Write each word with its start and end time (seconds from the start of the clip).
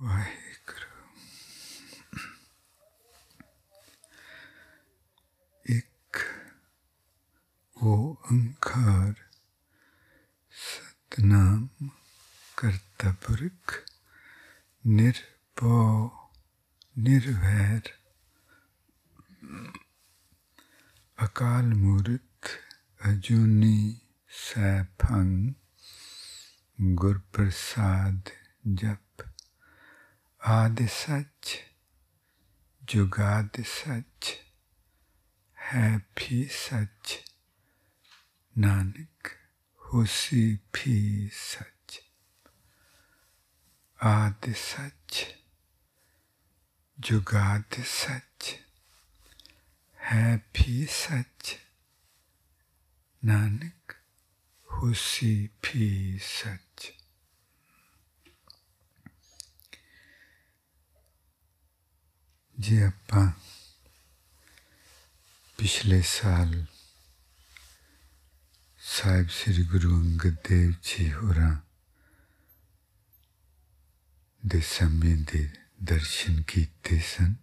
वाहिगुरु। 0.00 0.98
एक 5.66 6.18
ओंकार 7.76 9.14
सतनाम 10.52 11.90
करता 12.58 13.12
पुरख 13.24 13.74
निर्भैर 14.84 15.72
निर्वैर 16.98 17.82
अकाल 21.18 21.74
मूर्त 21.82 22.54
अजूनी 23.00 23.80
सैफंग 24.30 25.52
गुरप्रसाद 26.96 28.30
जप। 28.66 29.07
जुगाद 30.78 30.90
सच 30.90 31.58
जुगाद 32.84 33.50
सच 33.60 34.38
है 35.58 35.98
भी 35.98 36.44
सच। 36.44 37.24
नानक, 38.58 39.28
होसी 39.76 40.54
भी 40.54 41.28
सच। 41.32 42.00
आद 44.02 44.54
सच 44.56 45.34
जुगाद 47.00 47.82
सच 47.82 48.54
है 50.00 50.36
भी 50.36 50.86
सच। 50.86 51.56
नानक, 53.24 53.94
होसी 54.72 55.46
भी 55.46 56.18
सच। 56.18 56.67
ਸੱਚ 62.57 62.59
ਜੇ 62.59 62.83
ਆਪਾਂ 62.83 63.31
ਪਿਛਲੇ 65.57 66.01
ਸਾਲ 66.01 66.65
ਸਾਹਿਬ 68.79 69.27
ਸ੍ਰੀ 69.27 69.63
ਗੁਰੂ 69.63 70.01
ਅੰਗਦ 70.01 70.35
ਦੇਵ 70.49 70.73
ਜੀ 70.83 71.13
ਹੋਰਾਂ 71.13 71.57
ਦੇ 74.45 74.61
ਸਮੇਂ 74.61 75.17
ਦੇ 75.17 75.49
ਦਰਸ਼ਨ 75.83 76.41
ਕੀਤੇ 76.41 76.99
ਸਨ 76.99 77.35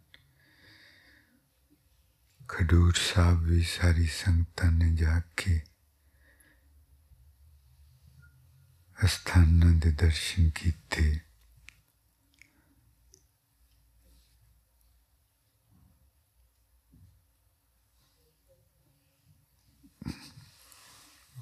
ਖਡੂਰ 2.48 2.94
ਸਾਹਿਬ 2.94 3.42
ਵੀ 3.42 3.62
ਸਾਰੀ 3.62 4.06
ਸੰਗਤਾਂ 4.06 4.72
ਨੇ 4.72 4.96
ਜਾ 4.96 5.22
ਕੇ 5.36 5.60
ਅਸਥਾਨਾਂ 9.04 9.72
ਦੇ 9.72 9.90
ਦਰਸ਼ਨ 9.90 10.50
ਕੀਤੇ 10.50 11.20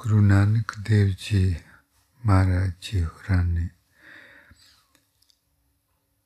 ਗੁਰੂ 0.03 0.21
ਨਾਨਕ 0.21 0.71
ਦੇਵ 0.79 1.13
ਜੀ 1.17 1.55
ਮਹਾਰਾਜ 2.25 2.71
ਜੀ 2.81 3.03
ਹੋਰਾਂ 3.03 3.43
ਨੇ 3.43 3.67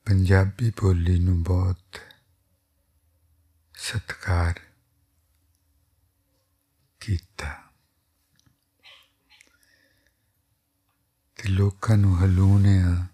ਪੰਜਾਬੀ 0.08 0.70
ਬੋਲੀ 0.70 1.20
ਨੂੰ 1.20 1.44
ਬਹੁਤ 1.44 2.00
ਸਤਕਾਰ 3.75 4.59
ਕੀਤਾ 7.02 7.53
ਤੇ 11.39 11.50
ਲੋਕਾਂ 11.50 11.98
ਨੂੰ 11.98 12.17
ਹਲੂਣਿਆ 12.23 13.08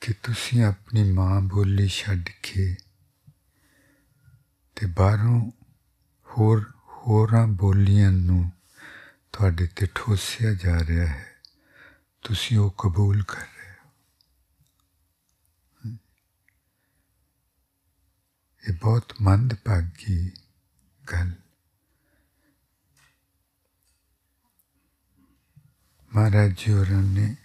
ਕਿ 0.00 0.12
ਤੁਸੀਂ 0.12 0.64
ਆਪਣੀ 0.64 1.12
ਮਾਂ 1.12 1.40
ਬੋਲੀ 1.40 1.88
ਛੱਡ 1.88 2.28
ਕੇ 2.42 2.74
ਤੇ 4.76 4.86
ਬਾਹਰੋਂ 4.86 5.40
ਹੋਰ 6.26 6.72
ਹੋਰਾਂ 7.07 7.47
ਬੋਲੀਆਂ 7.47 8.11
ਨੂੰ 8.11 8.51
ਤੁਹਾਡੇ 9.33 9.67
ਤੇ 9.75 9.87
ਠੋਸਿਆ 9.95 10.53
ਜਾ 10.53 10.77
ਰਿਹਾ 10.87 11.05
ਹੈ 11.05 11.25
ਤੁਸੀਂ 12.23 12.57
ਉਹ 12.57 12.73
ਕਬੂਲ 12.77 13.23
ਕਰ 13.23 13.41
ਰਹੇ 13.41 13.73
ਹੋ 13.75 13.89
ਇਹ 18.63 18.73
ਬਹੁਤ 18.73 19.13
ਮੰਦਭਾਗੀ 19.21 20.31
ਗੱਲ 21.03 21.31
ਮਹਾਰਾਜ 26.11 26.53
ਜੀ 26.57 26.71
ਹੋਰਾਂ 26.71 27.01
ਨੇ 27.03 27.35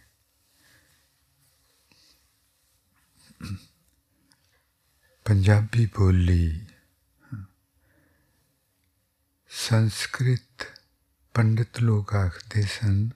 ਪੰਜਾਬੀ 5.27 5.87
ਬੋਲੀ 5.87 6.67
ਸੰਸਕ੍ਰਿਤ 9.53 10.65
ਪੰਡਿਤ 11.34 11.81
ਲੋਕ 11.81 12.15
ਆਖਦੇ 12.15 12.62
ਸਨ 12.62 13.09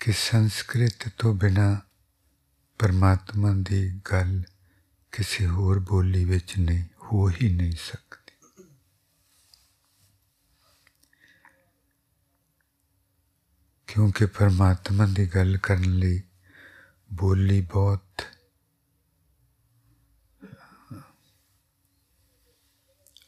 ਕਿ 0.00 0.12
ਸੰਸਕ੍ਰਿਤ 0.12 1.08
ਤੋਂ 1.18 1.34
ਬਿਨਾ 1.34 1.80
ਪਰਮਾਤਮਾ 2.80 3.52
ਦੀ 3.54 4.00
ਗੱਲ 4.12 4.42
ਕਿਸੇ 5.12 5.46
ਹੋਰ 5.46 5.78
ਬੋਲੀ 5.78 6.24
ਵਿੱਚ 6.24 6.58
ਨਹੀਂ 6.58 6.84
ਹੋ 7.02 7.28
ਹੀ 7.30 7.48
ਨਹੀਂ 7.54 7.72
ਸਕਦੀ 7.72 8.36
ਕਿਉਂਕਿ 13.88 14.26
ਪਰਮਾਤਮਾ 14.26 15.06
ਦੀ 15.06 15.26
ਗੱਲ 15.26 15.56
ਕਰਨ 15.58 15.98
ਲਈ 15.98 16.22
ਬੋਲੀ 17.10 17.60
ਬਹੁਤ 17.60 18.22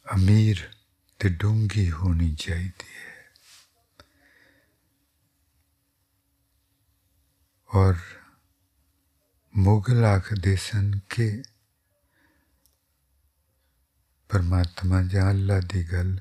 ਅਮੀਰ 0.06 0.69
ਤੇ 1.20 1.30
ਡੂੰਗੀ 1.30 1.92
ਹੋਣੀ 1.92 2.36
ਚਾਹੀਦੀ 2.36 2.84
ਹੈ। 2.84 3.08
ਔਰ 7.76 7.96
ਮੁਗਲ 9.58 10.06
ਆਖਦੇ 10.06 10.56
ਸਨ 10.56 11.00
ਕਿ 11.10 11.44
ਪਰਮਾਤਮਾ 14.30 15.04
ਜਾਂ 15.04 15.30
ਅੱਲਾ 15.30 15.60
ਦੀ 15.60 15.84
ਗੱਲ 15.92 16.20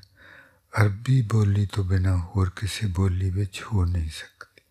ਅਰਬੀ 0.81 1.21
ਬੋਲੀ 1.21 1.65
ਤੋਂ 1.65 1.83
ਬਿਨਾ 1.83 2.17
ਹੋਰ 2.17 2.49
ਕਿਸੇ 2.49 2.87
ਬੋਲੀ 2.87 3.29
ਵਿੱਚ 3.29 3.63
ਹੋ 3.63 3.85
ਨਹੀਂ 3.85 4.09
ਸਕਦੀ। 4.09 4.61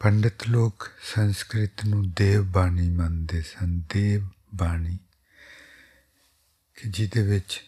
ਪੰਡਿਤ 0.00 0.48
ਲੋਕ 0.48 0.90
ਸੰਸਕ੍ਰਿਤ 1.14 1.84
ਨੂੰ 1.84 2.10
ਦੇਵ 2.10 2.44
ਬਾਣੀ 2.44 2.90
ਮੰਨਦੇ 2.90 3.42
ਸਨ। 3.42 3.82
ਦੇਵ 3.94 4.28
ਬਾਣੀ 4.54 4.98
ਕਿ 6.82 6.88
ਜਿਹਦੇ 6.88 7.22
ਵਿੱਚ 7.22 7.64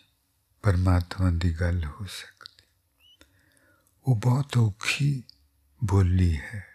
ਪਰਮਾਤਮਾ 0.63 1.31
ਦੀ 1.31 1.55
ਗੱਲ 1.55 1.85
ਹੋ 1.85 2.05
ਸਕਦੀ। 2.05 2.65
ਉਹ 4.05 4.17
ਬਹੁਤ 4.17 4.57
ਔਖੀ 4.57 5.23
ਬੋਲੀ 5.85 6.37
ਹੈ। 6.37 6.67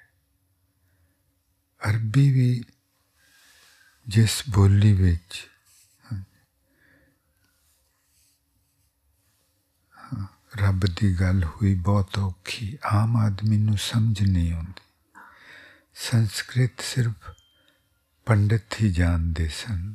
ਅਰਬੀ 1.90 2.32
ਵੀ 2.32 2.64
ਜਿਸ 4.08 4.44
ਬੋਲੀ 4.50 4.94
ਵਿੱਚ 4.94 5.48
ਰੱਬ 10.58 10.86
ਦੀ 10.86 11.20
ਗੱਲ 11.20 11.44
ਹੋਈ 11.44 11.76
ਬਹੁਤ 11.76 12.18
ਔਖੀ। 12.18 12.78
ਆਮ 12.86 13.18
ਆਦਮੀ 13.18 13.58
ਨੂੰ 13.58 13.78
ਸਮਝ 13.78 14.22
ਨਹੀਂ 14.22 14.54
ਆਉਂਦੀ। 14.54 14.82
ਸੰਸਕ੍ਰਿਤ 15.94 16.82
ਸਿਰਫ 16.82 17.32
ਪੰਡਿਤ 18.26 18.82
ਹੀ 18.82 18.94
ਜਾਣਦੇ 18.94 19.48
ਸਨ। 19.48 19.94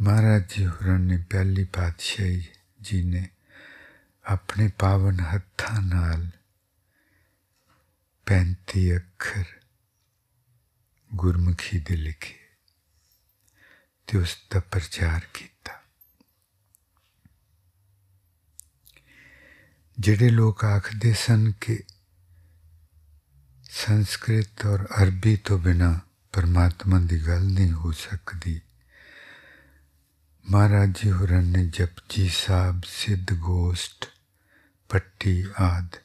ਮਹਾਰਾਜ 0.00 0.54
ਜੀ 0.54 0.66
ਹੋਰਾਂ 0.66 0.98
ਨੇ 0.98 1.24
ਪਹਿਲੀ 1.30 1.64
ਪਾਤਸ਼ਾਹੀ 1.64 2.46
ਜੀ 2.80 3.02
ਨੇ 3.02 3.28
ਆਪਣੇ 4.24 4.68
ਪਾਵਨ 4.78 5.20
ਹੱਥਾਂ 5.20 5.82
ਨਾਲ 5.82 6.30
35 8.26 8.96
ਅੱਖਰ 8.96 9.44
ਗੁਰਮੁਖੀ 11.14 11.78
ਦੇ 11.78 11.96
ਲਿਖੇ 11.96 12.34
ਤੇ 14.06 14.18
ਉਸ 14.18 14.36
ਦਾ 14.54 14.60
ਪ੍ਰਚਾਰ 14.60 15.20
ਕੀਤਾ। 15.34 15.82
ਜਿਹੜੇ 19.98 20.28
ਲੋਕ 20.30 20.64
ਆਖਦੇ 20.64 21.12
ਸਨ 21.12 21.52
ਕਿ 21.60 21.82
ਸੰਸਕ੍ਰਿਤ 23.62 24.66
ਔਰ 24.66 24.84
ਅਰਬੀ 24.84 25.36
ਤੋਂ 25.36 25.58
ਬਿਨਾ 25.58 26.00
ਪਰਮਾਤਮਾ 26.32 27.00
ਦੀ 27.00 27.26
ਗੱਲ 27.26 27.44
ਨਹੀਂ 27.44 27.72
ਹੋ 27.72 27.92
ਸਕਦੀ 27.92 28.60
ਮਹਾਰਾਜ 30.50 31.02
ਜੀ 31.02 31.10
ਹੋਰਾਂ 31.12 31.42
ਨੇ 31.42 31.66
ਜਪਜੀ 31.66 32.28
ਸਾਹਿਬ, 32.28 32.82
ਸਿੱਧ 32.86 33.32
ਗੋਸ਼ਟ, 33.32 34.06
ਪੱਟੀ 34.88 35.44
ਆਦ 35.60 35.96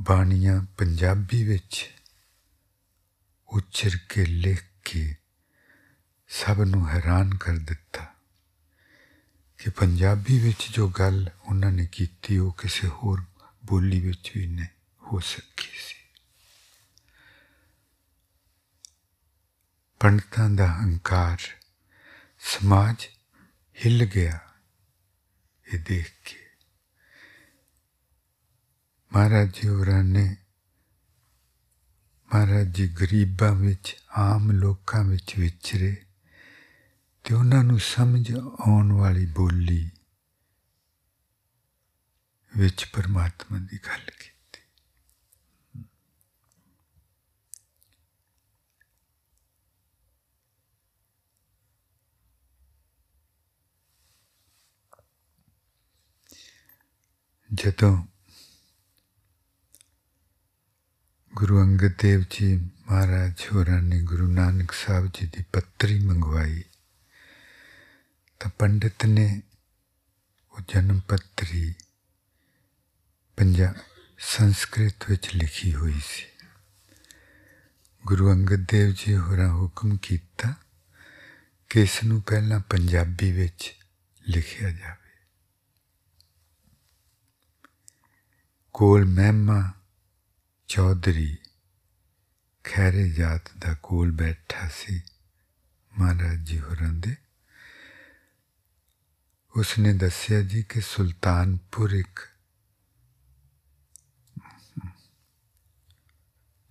ਬਾਣੀਆਂ 0.00 0.62
ਪੰਜਾਬੀ 0.78 1.44
ਵਿੱਚ 1.44 1.90
ਉਚਰ 3.48 3.96
ਕੇ 4.08 4.26
ਲਿਖ 4.26 4.62
ਕੇ 4.84 5.16
ਸਭ 6.28 6.60
ਨੂੰ 6.60 6.88
ਹੈਰਾਨ 6.88 7.34
ਕਰ 7.34 7.52
ਦਿੱਤਾ 7.52 8.06
ਕਿ 9.58 9.70
ਪੰਜਾਬੀ 9.70 10.38
ਵਿੱਚ 10.38 10.68
ਜੋ 10.70 10.88
ਗੱਲ 10.88 11.30
ਉਹਨਾਂ 11.48 11.72
ਨੇ 11.72 11.86
ਕੀਤੀ, 11.86 12.38
ਉਹ 12.38 12.52
ਕਿਸੇ 12.52 12.88
ਹੋਰ 12.88 13.24
ਬੋਲੀ 13.64 14.00
ਵਿੱਚ 14.00 14.32
ਵੀ 14.34 14.46
ਨਹੀਂ 14.46 14.66
ਹੋ 15.02 15.20
ਸਕੀ 15.20 15.70
ਸੀ। 15.72 16.18
ਪੰਡਤਾਂ 20.00 20.50
ਦਾ 20.50 20.66
ਹੰਕਾਰ 20.66 21.38
ਸਮਾਜ 22.40 23.06
ਹਿੱਲ 23.84 24.04
ਗਿਆ 24.04 24.40
ਇਹ 25.74 25.78
ਦੇਖ 25.78 26.10
ਕੇ। 26.24 26.36
ਮਹਾਰਾਜ 29.12 29.54
ਜੀ 29.54 29.68
ਹੋਰਾਂ 29.68 30.04
ਨੇ, 30.04 30.36
ਮਹਾਰਾਜ 32.34 32.66
ਜੀ 32.66 32.88
ਗਰੀਬਾਂ 32.88 33.52
ਵਿੱਚ, 33.52 33.96
ਆਮ 34.18 34.52
ਲੋਕਾਂ 34.52 35.04
ਵਿੱਚ 35.04 35.38
ਵਿਚਰੇ 35.38 35.96
ਤੇ 37.24 37.34
ਉਹਨਾਂ 37.34 37.64
ਨੂੰ 37.64 37.78
ਸਮਝ 37.78 38.32
ਆਉਣ 38.36 38.92
ਵਾਲੀ 38.92 39.26
ਬੋਲੀ 39.26 39.90
ਵਿੱਚ 42.56 42.84
ਪਰਮਾਤਮਾ 42.84 43.58
ਦੀ 43.58 43.78
ਗੱਲ 43.78 44.04
ਕੀਤੀ 44.04 44.29
ਜਦੋਂ 57.54 58.06
ਗੁਰੂ 61.34 61.62
ਅੰਗਦ 61.62 61.92
ਦੇਵ 62.02 62.24
ਜੀ 62.30 62.56
ਮਹਾਰਾਜ 62.56 63.32
ਹੋਰਾਂ 63.52 63.82
ਨੇ 63.82 64.02
ਗੁਰੂ 64.02 64.26
ਨਾਨਕ 64.26 64.72
ਸਾਹਿਬ 64.72 65.06
ਜੀ 65.06 65.26
ਦੀ 65.26 65.44
ਪੱਤਰੀ 65.52 66.00
ਮੰਗਵਾਈ, 66.06 66.64
ਤਾਂ 68.40 68.50
ਪੰਡਿਤ 68.58 69.06
ਨੇ 69.06 69.42
ਉਹ 70.52 70.60
ਜਨਮ 70.74 71.00
ਪੱਤਰੀ 71.00 71.74
ਪੰਜਾ, 73.36 73.74
ਸੰਸਕ੍ਰਿਤ 74.18 75.10
ਵਿੱਚ 75.10 75.34
ਲਿਖੀ 75.34 75.74
ਹੋਈ 75.74 76.00
ਸੀ। 76.06 76.46
ਗੁਰੂ 78.06 78.32
ਅੰਗਦ 78.32 78.66
ਦੇਵ 78.70 78.94
ਜੀ 78.98 79.16
ਹੋਰਾਂ 79.16 79.54
ਹੁਕਮ 79.54 79.96
ਕੀਤਾ 79.96 80.54
ਕਿ 81.68 81.82
ਇਸ 81.82 82.04
ਨੂੰ 82.04 82.22
ਪਹਿਲਾਂ 82.22 82.60
ਪੰਜਾਬੀ 82.60 83.32
ਵਿੱਚ 83.32 83.74
ਲਿਖਿਆ 84.28 84.70
ਜਾਵੇ। 84.70 84.99
ਕੋਲ 88.72 89.04
ਮਹਿਮਾ 89.04 89.72
ਚੌਧਰੀ 90.68 91.38
ਖੈਰੇ 92.64 93.10
ਜਾਤ 93.10 93.42
ਦਾ 93.58 93.74
ਕੋਲ 93.82 94.12
ਬੈਠਾ 94.12 94.68
ਸੀ, 94.68 95.02
ਮਹਾਰਾਜ 95.98 96.38
ਜੀ 96.38 96.60
ਹੋਰਾਂ 96.60 96.92
ਦੇ। 96.92 97.16
ਉਸਨੇ 99.56 99.92
ਦੱਸਿਆ 99.92 100.40
ਜੀ 100.40 100.62
ਕਿ 100.62 100.80
ਸੁਲਤਾਨਪੁਰ 100.80 101.90
ਇੱਕ 101.90 102.28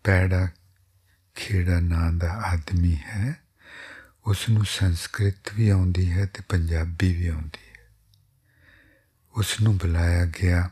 ਪੈੜਾ 0.03 0.47
ਖੇੜਾ 1.35 1.79
ਨਾਂ 1.79 2.13
ਦਾ 2.13 2.33
ਆਦਮੀ 2.33 2.95
ਹੈ। 2.95 3.41
ਉਸ 4.25 4.49
ਨੂੰ 4.49 4.65
ਸੰਸਕ੍ਰਿਤ 4.65 5.53
ਵੀ 5.53 5.69
ਆਉਂਦੀ 5.69 6.11
ਹੈ 6.11 6.25
ਤੇ 6.25 6.43
ਪੰਜਾਬੀ 6.49 7.13
ਵੀ 7.13 7.27
ਆਉਂਦੀ 7.27 7.69
ਹੈ। 7.69 7.87
ਉਸ 9.37 9.61
ਨੂੰ 9.61 9.77
ਬੁਲਾਇਆ 9.77 10.25
ਗਿਆ 10.25 10.69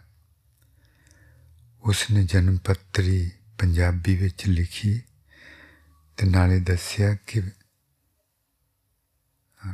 ਉਸਨੇ 1.88 2.24
ਜਨਮ 2.24 2.58
ਪੱਤਰੀ 2.58 3.32
ਪੰਜਾਬੀ 3.60 4.16
ਵਿੱਚ 4.16 4.48
ਲਿਖੀ 4.48 5.02
ਤੇ 6.18 6.26
ਨਾਲੇ 6.26 6.60
ਦੱਸਿਆ 6.60 7.16
ਕਿ 7.16 7.42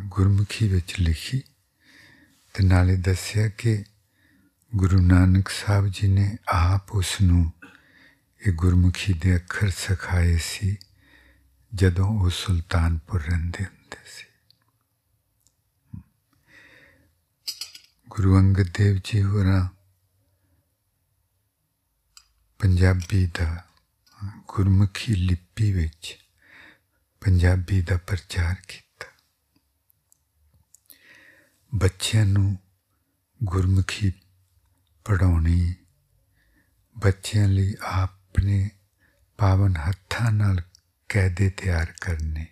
ਗੁਰਮੁਖੀ 0.06 0.68
ਵਿੱਚ 0.68 1.00
ਲਿਖੀ 1.00 1.40
ਤੇ 2.54 2.64
ਨਾਲੇ 2.64 2.96
ਦੱਸਿਆ 2.96 3.48
ਕਿ 3.48 3.84
ਗੁਰੂ 4.76 5.02
ਨਾਨਕ 5.02 5.50
ਸਾਹਿਬ 5.50 5.88
ਜੀ 5.88 6.08
ਨੇ 6.08 6.38
ਆਪ 6.48 6.92
ਉਸ 6.92 7.22
ਨੂੰ 7.22 7.52
ਇਹ 8.48 8.54
ਗੁਰਮੁਖੀ 8.54 9.14
ਦੇ 9.14 9.36
ਅੱਖਰ 9.36 9.70
ਸਿਖਾਏ 9.70 10.38
ਸੀ 10.38 10.78
ਜਦੋਂ 11.76 12.08
ਉਹ 12.08 12.30
ਸੁਲਤਾਨਪੁਰ 12.30 13.24
ਰਹਿੰਦੇ 13.24 13.66
ਹੁੰਦੇ 13.66 13.98
ਸੀ। 14.06 14.26
ਗੁਰੂ 18.10 18.40
ਅੰਗਦ 18.40 18.78
ਦੇਵ 18.78 19.00
ਜੀ 19.04 19.24
ਹੋਰਾਂ 19.24 19.83
ਪੰਜਾਬੀ 22.64 23.26
ਦਾ 23.26 23.64
ਗੁਰਮੁਖੀ 24.48 25.16
ਲਿਪੀ 25.16 25.72
ਵਿੱਚ 25.72 26.20
ਪੰਜਾਬੀ 27.22 27.82
ਦਾ 27.82 27.98
ਪ੍ਰਚਾਰ 27.98 28.56
ਕੀਤਾ। 28.68 29.06
ਬੱਚਿਆਂ 31.76 32.26
ਨੂੰ 32.26 32.58
ਗੁਰਮੁਖੀ 33.44 34.14
ਪੜਾਉਣੀ 35.06 35.76
ਬੱਚਿਆਂ 36.98 37.48
ਲਈ 37.48 37.76
ਆਪਣੇ 37.82 38.70
ਪਾਵਨ 39.38 39.78
ਹੱਥਾਂ 39.78 40.32
ਨਾਲ 40.32 40.62
ਕਾਇਦੇ 41.10 41.50
ਤਿਆਰ 41.50 41.94
ਕਰਨੇ, 42.02 42.48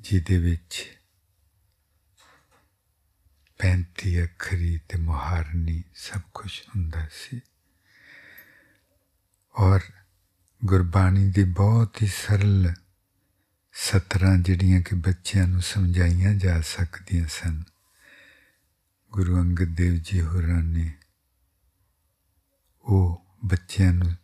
ਜਿਹਦੇ 0.00 0.38
ਵਿੱਚ 0.38 0.98
ਪੈਂਤੀ 3.58 4.24
ਅੱਖਰੀ 4.24 4.80
ਤੇ 4.88 4.98
ਮੁਹਾਰਨੀ 4.98 5.84
ਸਭ 5.94 6.20
ਕੁਝ 6.34 6.62
ਹੁੰਦਾ 6.68 7.08
ਸੀ। 7.12 7.40
ਔਰ 9.58 9.80
ਗੁਰਬਾਣੀ 10.64 11.30
ਦੀ 11.30 11.44
ਬਹੁਤ 11.44 12.02
ਹੀ 12.02 12.06
ਸਰਲ 12.06 12.74
ਸਤਰਾਂ 13.72 14.38
ਜਿਹੜੀਆਂ 14.38 14.80
ਕਿ 14.82 14.94
ਬੱਚਿਆਂ 14.94 15.48
ਨੂੰ 15.48 15.62
ਸਮਝਾਈਆਂ 15.62 16.34
ਜਾ 16.34 16.60
ਸਕਦੀਆਂ 16.60 17.28
ਸਨ। 17.28 17.62
ਗੁਰੂ 19.10 19.36
ਅੰਗਦ 19.36 19.76
ਦੇਵ 19.76 19.94
ਜੀ 19.94 20.20
ਹੋਰਾਂ 20.20 20.62
ਨੇ 20.62 20.98
ਉਹ 22.82 23.26
ਬੱਚਿਆਂ 23.44 23.92
ਨੂੰ 23.92 24.16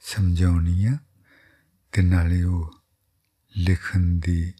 ਸਮਝਾਉਣੀਆਂ 0.00 0.98
ਤੇ 1.92 2.02
ਨਾਲੇ 2.02 2.42
ਉਹ 2.42 2.82
ਲਿਖਣ 3.56 4.00
ਦੀ 4.00 4.52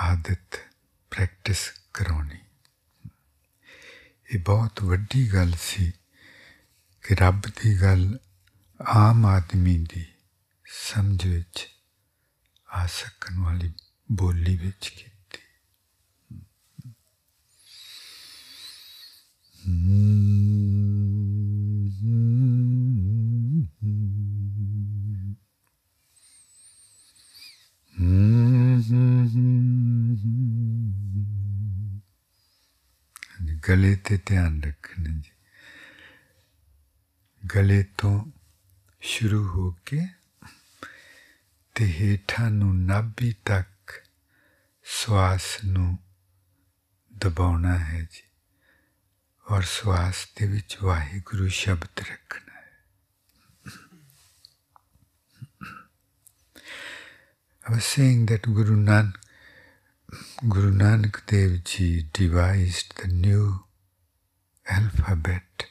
ਆਦਤ 0.00 0.60
ਪ੍ਰੈਕਟਿਸ 1.10 1.72
ਕਰਾਉਣੀ। 1.94 2.38
ਇਹ 4.34 4.38
ਬਹੁਤ 4.38 4.82
ਵੱਡੀ 4.82 5.34
ਗੱਲ 5.34 5.52
ਸੀ 5.62 5.90
ਕਿ 5.90 5.99
ਰੱਬ 7.11 7.41
ਦੀ 7.41 7.81
ਗੱਲ 7.81 8.19
ਆਮ 8.79 9.25
ਆਦਮੀ 9.25 9.77
ਦੀ 9.77 10.05
ਸਮਝ 10.65 11.25
ਵਿੱਚ 11.27 11.67
ਆ 12.67 12.85
ਸਕਣ 12.87 13.39
ਵਾਲੀ 13.39 13.71
ਬੋਲੀ 14.11 14.55
ਵਿੱਚ 14.57 14.89
ਕੀਤੀ 14.89 15.15
ਗਲੇ 33.67 33.95
ਤੇ 33.95 34.17
ਧਿਆਨ 34.25 34.61
ਰੱਖਣਾ 34.63 35.09
ਜੀ 35.09 35.31
ਗਲੇ 37.54 37.82
ਤੋਂ 37.98 38.24
ਸ਼ੁਰੂ 39.00 39.42
ਹੋ 39.48 39.70
ਕੇ 39.86 40.00
ਤੇ 41.74 41.86
ਹੇਠਾਂ 41.92 42.50
ਨੂੰ 42.50 42.74
ਨਾਭੀ 42.76 43.32
ਤੱਕ 43.44 43.92
ਸਵਾਸ 44.84 45.46
ਨੂੰ 45.64 45.98
ਦਬਾਉਣਾ 47.12 47.78
ਹੈ 47.78 48.00
ਜੀ 48.12 48.22
ਔਰ 49.46 49.62
ਸਵਾਸ 49.62 50.26
ਦੇ 50.36 50.46
ਵਿੱਚ 50.46 50.76
ਵਾਹਿਗੁਰੂ 50.82 51.48
ਸ਼ਬਦ 51.48 52.00
ਰੱਖਣਾ 52.00 52.60
ਹੈ 52.60 52.68
I 57.64 57.72
was 57.72 57.84
saying 57.84 58.22
that 58.26 58.46
Guru 58.54 58.76
Nanak, 58.76 59.18
Guru 60.48 60.70
Nanak 60.72 61.20
Dev 61.26 61.62
Ji 61.64 62.06
devised 62.12 62.96
the 63.02 63.08
new 63.08 63.60
alphabet 64.66 65.69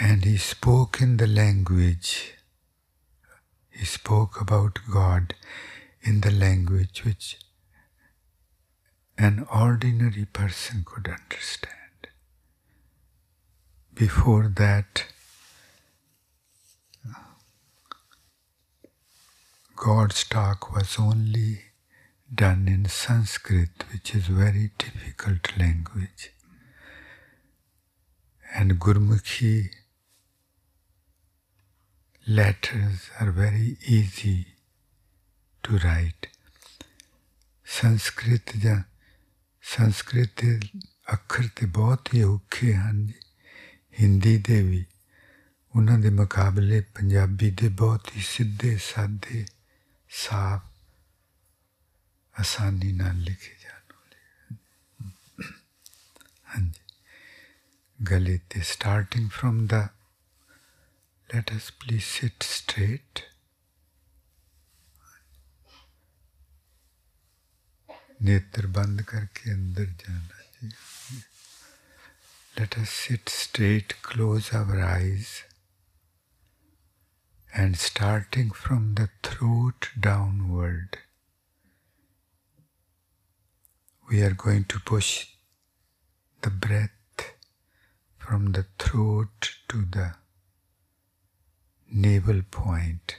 and 0.00 0.24
he 0.24 0.36
spoke 0.36 1.00
in 1.00 1.16
the 1.16 1.26
language, 1.26 2.34
he 3.70 3.84
spoke 3.84 4.40
about 4.40 4.78
God 4.92 5.34
in 6.02 6.20
the 6.20 6.30
language 6.30 7.04
which 7.04 7.38
an 9.16 9.44
ordinary 9.52 10.24
person 10.24 10.84
could 10.84 11.08
understand. 11.08 12.08
Before 13.92 14.52
that, 14.56 15.06
God's 19.74 20.24
talk 20.24 20.72
was 20.72 20.96
only 20.98 21.60
done 22.32 22.68
in 22.68 22.84
Sanskrit, 22.86 23.84
which 23.92 24.14
is 24.14 24.26
very 24.26 24.70
difficult 24.78 25.56
language. 25.58 26.32
And 28.54 28.80
Gurmukhi 28.80 29.70
letters 32.27 33.09
are 33.19 33.31
very 33.31 33.77
easy 33.87 34.45
to 35.63 35.77
write. 35.77 36.27
Sanskrit 37.67 38.55
ਜਾਂ 38.57 38.81
ਸੰਸਕ੍ਰਿਤ 39.63 40.41
ਦੇ 40.41 40.59
ਅੱਖਰ 41.13 41.47
ਤੇ 41.55 41.65
ਬਹੁਤ 41.65 42.13
ਹੀ 42.13 42.21
ਔਖੇ 42.23 42.73
ਹਨ 42.73 43.05
ਜੀ 43.07 43.13
ਹਿੰਦੀ 43.99 44.37
ਦੇ 44.37 44.61
ਵੀ 44.63 44.83
ਉਹਨਾਂ 45.73 45.97
ਦੇ 45.99 46.09
ਮੁਕਾਬਲੇ 46.09 46.81
ਪੰਜਾਬੀ 46.95 47.49
ਦੇ 47.51 47.67
ਬਹੁਤ 47.67 48.09
ਹੀ 48.15 48.21
ਸਿੱਧੇ 48.21 48.77
ਸਾਦੇ 48.77 49.45
ਸਾਫ਼ 50.09 50.63
ਆਸਾਨੀ 52.35 52.91
ਨਾਲ 52.91 53.15
ਲਿਖੇ 53.15 53.55
ਜਾਣ 53.61 53.93
ਵਾਲੇ 53.93 55.47
ਹਾਂਜੀ 56.47 56.81
ਗਲੇ 57.99 58.39
ਤੇ 58.49 58.61
starting 58.63 59.29
firm 59.29 59.65
the 59.67 59.87
let 61.33 61.51
us 61.51 61.71
please 61.71 62.05
sit 62.05 62.43
straight 62.43 63.23
नेत्र 68.27 68.67
बंद 68.75 69.01
करके 69.11 69.51
अंदर 69.51 69.85
जाना 70.01 70.43
चाहिए 70.43 71.21
let 72.57 72.77
us 72.81 72.91
sit 73.05 73.31
straight 73.35 73.95
close 74.07 74.49
our 74.59 74.79
eyes 74.87 75.31
and 77.61 77.79
starting 77.85 78.51
from 78.51 78.85
the 78.99 79.07
throat 79.27 79.89
downward 80.07 80.97
we 84.11 84.21
are 84.27 84.33
going 84.45 84.63
to 84.75 84.79
push 84.93 85.11
the 86.47 86.51
breath 86.67 87.29
from 88.27 88.51
the 88.57 88.65
throat 88.85 89.55
to 89.73 89.85
the 89.97 90.11
navel 91.91 92.41
point 92.51 93.15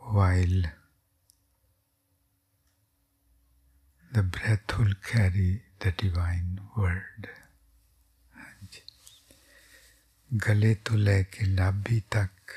while 0.00 0.62
the 4.12 4.22
breath 4.22 4.78
will 4.78 4.94
carry 5.02 5.62
the 5.80 5.92
divine 5.92 6.60
word. 6.76 7.28
ਗਲੇ 10.30 10.74
ਤੋਂ 10.74 10.96
ਲੈ 10.98 11.22
ਕੇ 11.22 11.46
ਨਾਭੀ 11.46 12.00
ਤੱਕ 12.10 12.52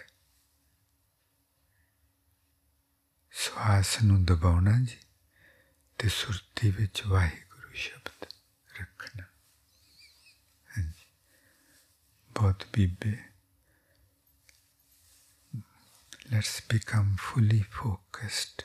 ਸਵਾਸ 3.32 4.02
ਨੂੰ 4.04 4.24
ਦਬਾਉਣਾ 4.26 4.72
ਜੀ 4.80 4.98
ਤੇ 6.00 6.10
ਸੁਰਤੀ 6.10 6.70
ਵਿੱਚ 6.72 7.02
ਵਾਹਿਗੁਰੂ 7.08 7.74
ਸ਼ਬਦ 7.74 8.26
ਰੱਖਣਾ 8.80 9.24
ਹਾਂਜੀ 10.70 11.06
ਬਹੁਤ 12.36 12.66
ਬੀਬੇ 12.74 13.18
become 16.69 17.17
fully 17.19 17.65
focused 17.71 18.65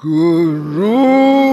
Guru. 0.00 1.47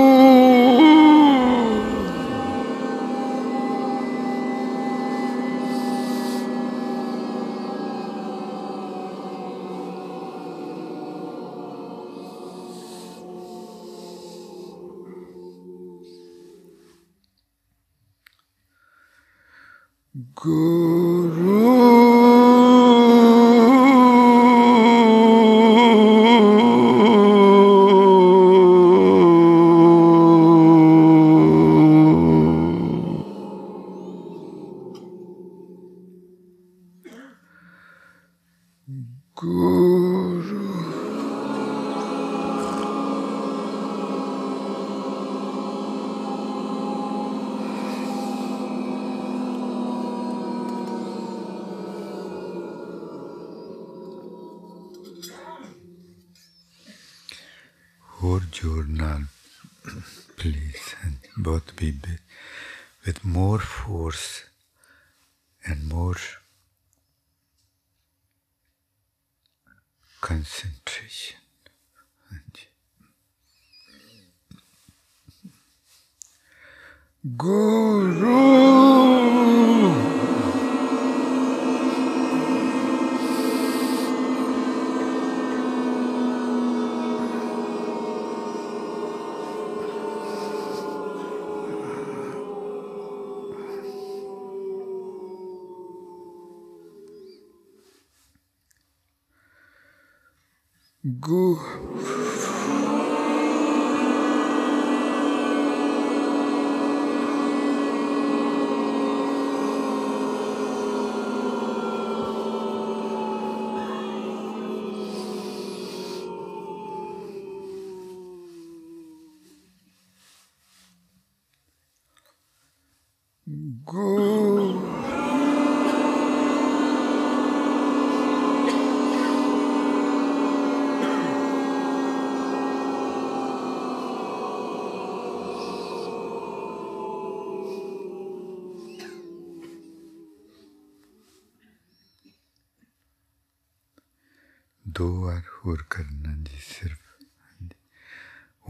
four 145.66 145.82
करना 145.92 146.34
जी 146.46 146.58
सिर्फ़ 146.62 147.72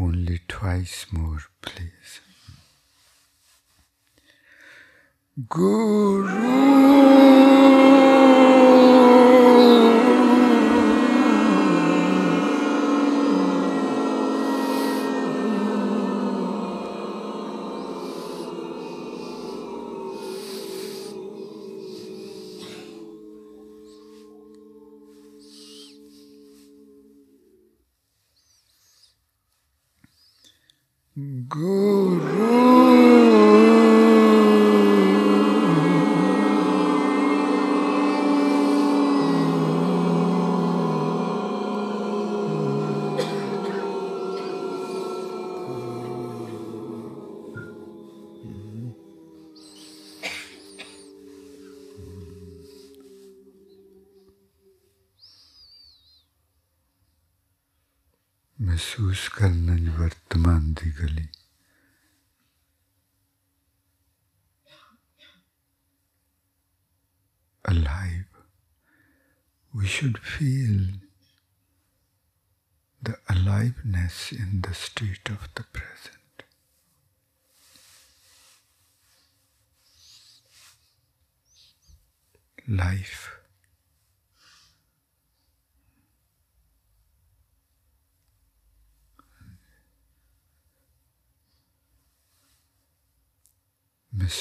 ओनली 0.03 0.37
ट्वाइस 0.49 0.93
मोर 1.13 1.41
प्लीज़ 1.63 2.13
गुरु 5.55 6.64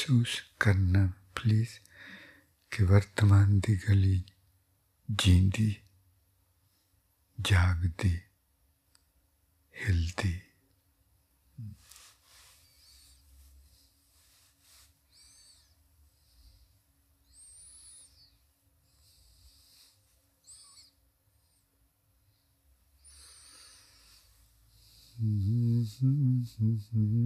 महसूस 0.05 0.41
करना 0.61 1.05
प्लीज़ 1.37 1.79
कि 2.73 2.85
वर्तमान 2.85 3.59
दी 3.61 3.77
गली 3.89 4.25
जींदी 5.09 5.71
जागती 7.39 8.15
हिलती 9.75 10.41
Mm-hmm. 25.25 27.24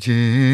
언제 0.00 0.49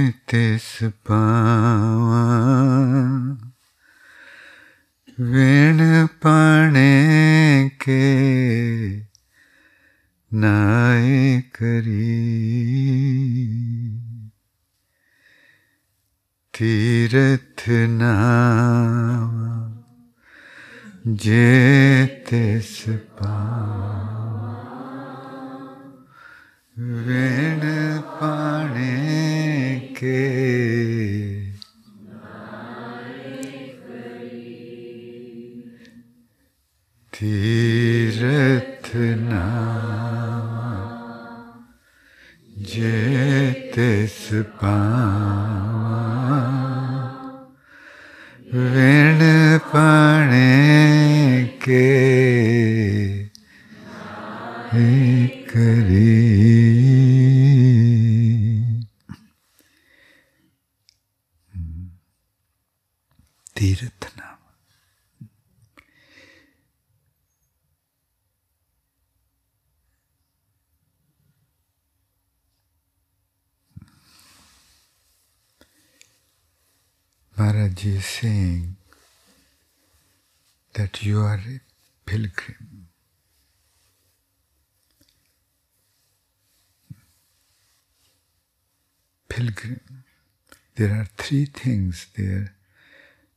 three 91.26 91.46
things 91.46 92.06
there 92.16 92.54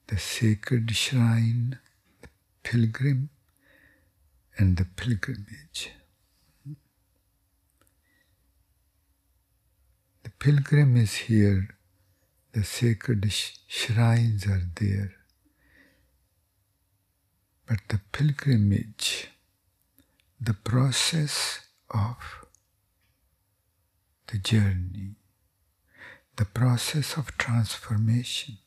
the 0.08 0.18
sacred 0.18 0.96
shrine, 0.96 1.80
the 2.22 2.30
pilgrim, 2.62 3.30
and 4.58 4.78
the 4.78 4.86
pilgrimage. 4.86 5.92
The 10.24 10.30
pilgrim 10.38 10.98
is 10.98 11.16
here 11.16 11.70
the 12.54 12.64
sacred 12.64 13.32
sh- 13.32 13.58
shrines 13.68 14.46
are 14.46 14.64
there. 14.76 15.14
But 17.68 17.80
the 17.90 18.02
pilgrimage, 18.12 19.30
the 20.42 20.54
process 20.54 21.62
of 21.90 22.18
the 24.28 24.38
journey, 24.40 25.19
the 26.39 26.45
process 26.45 27.17
of 27.17 27.37
transformation, 27.39 28.59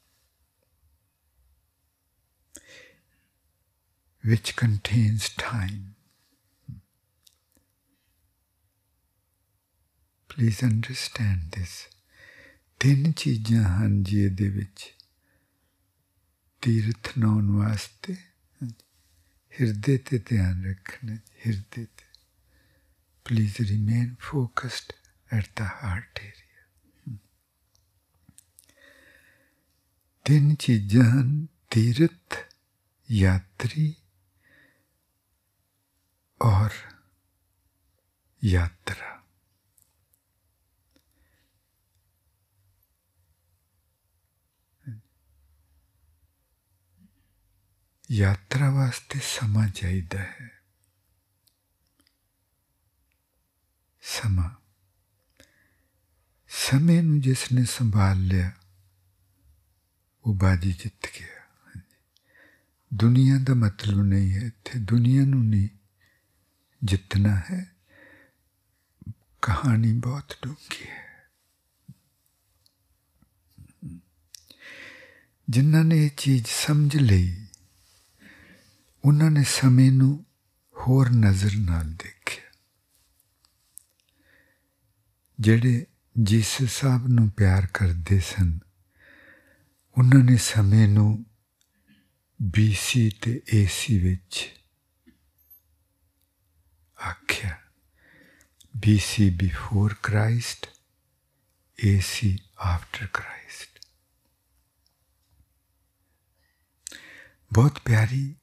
which 4.23 4.56
contains 4.56 5.30
time. 5.30 5.95
Please 10.30 10.63
understand 10.63 11.52
this. 11.52 11.76
ਤਿੰਨ 12.82 13.12
ਚੀਜ਼ਾਂ 13.12 13.63
ਹਨ 13.63 14.02
ਜੀ 14.04 14.19
ਇਹਦੇ 14.23 14.50
ਵਿੱਚ 14.50 14.84
ਤੀਰਥ 16.62 17.17
ਨਾਉਣ 17.17 17.50
ਵਾਸਤੇ 17.52 18.15
ਹਿਰਦੇ 19.54 19.97
ਤੇ 19.97 20.17
ਧਿਆਨ 20.19 20.65
ਰੱਖਣਾ 20.65 21.15
ਹਿਰਦੇ 21.45 21.86
ਤੇ 21.86 22.06
please 23.26 23.62
remain 23.62 24.13
focused 24.19 24.93
at 25.32 25.50
the 25.56 25.65
heart 25.84 26.19
area 26.19 26.40
ਤਿੰਨ 30.26 30.56
ਚੀਜ਼ਾਂ 30.56 31.04
ਹਨ 31.04 31.45
ਤੀਰਥ 31.69 32.36
ਯਾਤਰੀ 33.10 33.93
ਔਰ 36.41 36.71
ਯਾਤਰਾ 38.41 39.15
ਯਾਤਰਾ 48.12 48.69
ਵਾਸਤੇ 48.69 49.19
ਸਮਾਂ 49.19 49.67
ਚਾਹੀਦਾ 49.67 50.19
ਹੈ 50.19 50.50
ਸਮਾਂ 54.04 54.50
ਸਮੇਂ 56.50 57.02
ਨੂੰ 57.04 57.19
ਜਿਸ 57.21 57.52
ਨੇ 57.52 57.65
ਸੰਭਾਲ 57.65 58.17
ਲਿਆ 58.19 58.52
ਉਹ 60.24 60.35
ਬਾਜੀ 60.35 60.72
ਜਿੱਤ 60.72 61.06
ਗਿਆ। 61.20 61.42
ਦੁਨੀਆ 62.94 63.38
ਦਾ 63.42 63.54
ਮਤਲਬ 63.54 64.02
ਨਹੀਂ 64.02 64.32
ਹੈ 64.32 64.40
ਇੱਥੇ। 64.40 64.78
ਦੁਨੀਆ 64.78 65.24
ਨੂੰ 65.24 65.46
ਨਹੀਂ 65.46 65.68
ਜਿੱਤਣਾ 66.85 67.42
ਹੈ। 67.50 67.72
ਕਹਾਣੀ 69.42 69.92
ਬਹੁਤ 69.92 70.32
ਡੂੰਘੀ 70.42 70.87
ਹੈ। 70.88 71.02
ਜਿਨ੍ਹਾਂ 75.50 75.85
ਨੇ 75.85 76.04
ਇਹ 76.04 76.11
ਚੀਜ਼ 76.16 76.46
ਸਮਝ 76.46 76.96
ਲਈ, 76.96 77.46
ਉਹਨਾਂ 79.04 79.30
ਨੇ 79.30 79.44
ਸਮੇਂ 79.44 79.92
ਨੂੰ 79.92 80.24
ਹੋਰ 80.76 81.11
ਨਜ਼ਰ 81.11 81.50
ਨਾਲ 81.58 81.92
ਦੇਖਿਆ। 81.92 82.44
ਜਿਹੜੇ 85.40 85.87
ਜਿਸ 86.18 86.62
ਸਾਹਿਬ 86.62 87.08
ਨੂੰ 87.08 87.30
ਪਿਆਰ 87.30 87.66
ਕਰਦੇ 87.66 88.20
ਸਨ 88.20 88.58
ਉਹਨਾਂ 89.98 90.24
ਨੇ 90.24 90.37
ਸਮੇਂ 90.37 90.88
ਨੂੰ 90.88 91.26
BC 92.44 93.11
ਤੇ 93.22 93.42
AC 93.55 94.02
ਵਿੱਚ 94.02 94.61
ਆਖਿਆ। 97.09 97.62
BC 98.76 99.28
before 99.44 99.90
Christ 99.90 100.70
AC 101.92 102.37
after 102.59 103.07
Christ 103.07 103.87
ਬਹੁਤ 107.52 107.78
ਪਿਆਰੀ 107.85 108.35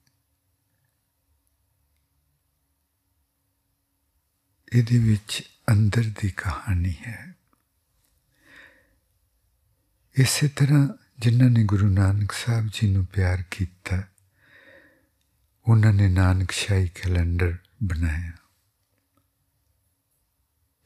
ਇਹਦੇ 4.73 4.99
ਵਿੱਚ 4.99 5.43
ਅੰਦਰ 5.71 6.03
ਦੀ 6.21 6.31
ਕਹਾਣੀ 6.31 6.95
ਹੈ। 7.07 7.35
ਇਸੇ 10.13 10.47
ਤਰ੍ਹਾਂ 10.47 11.08
ਜਿਨ੍ਹਾਂ 11.19 11.49
ਨੇ 11.49 11.63
ਗੁਰੂ 11.63 11.89
ਨਾਨਕ 11.89 12.31
ਸਾਹਿਬ 12.31 12.67
ਜੀ 12.67 12.89
ਨੂੰ 12.89 13.05
ਪਿਆਰ 13.05 13.43
ਕੀਤਾ, 13.51 14.03
ਉਹਨਾਂ 15.67 15.93
ਨੇ 15.93 16.07
ਨਾਨਕ 16.09 16.51
ਸ਼ਾਹੀ 16.51 16.87
ਕੈਲੰਡਰ 16.87 17.57
ਬਣਾਇਆ, 17.83 18.31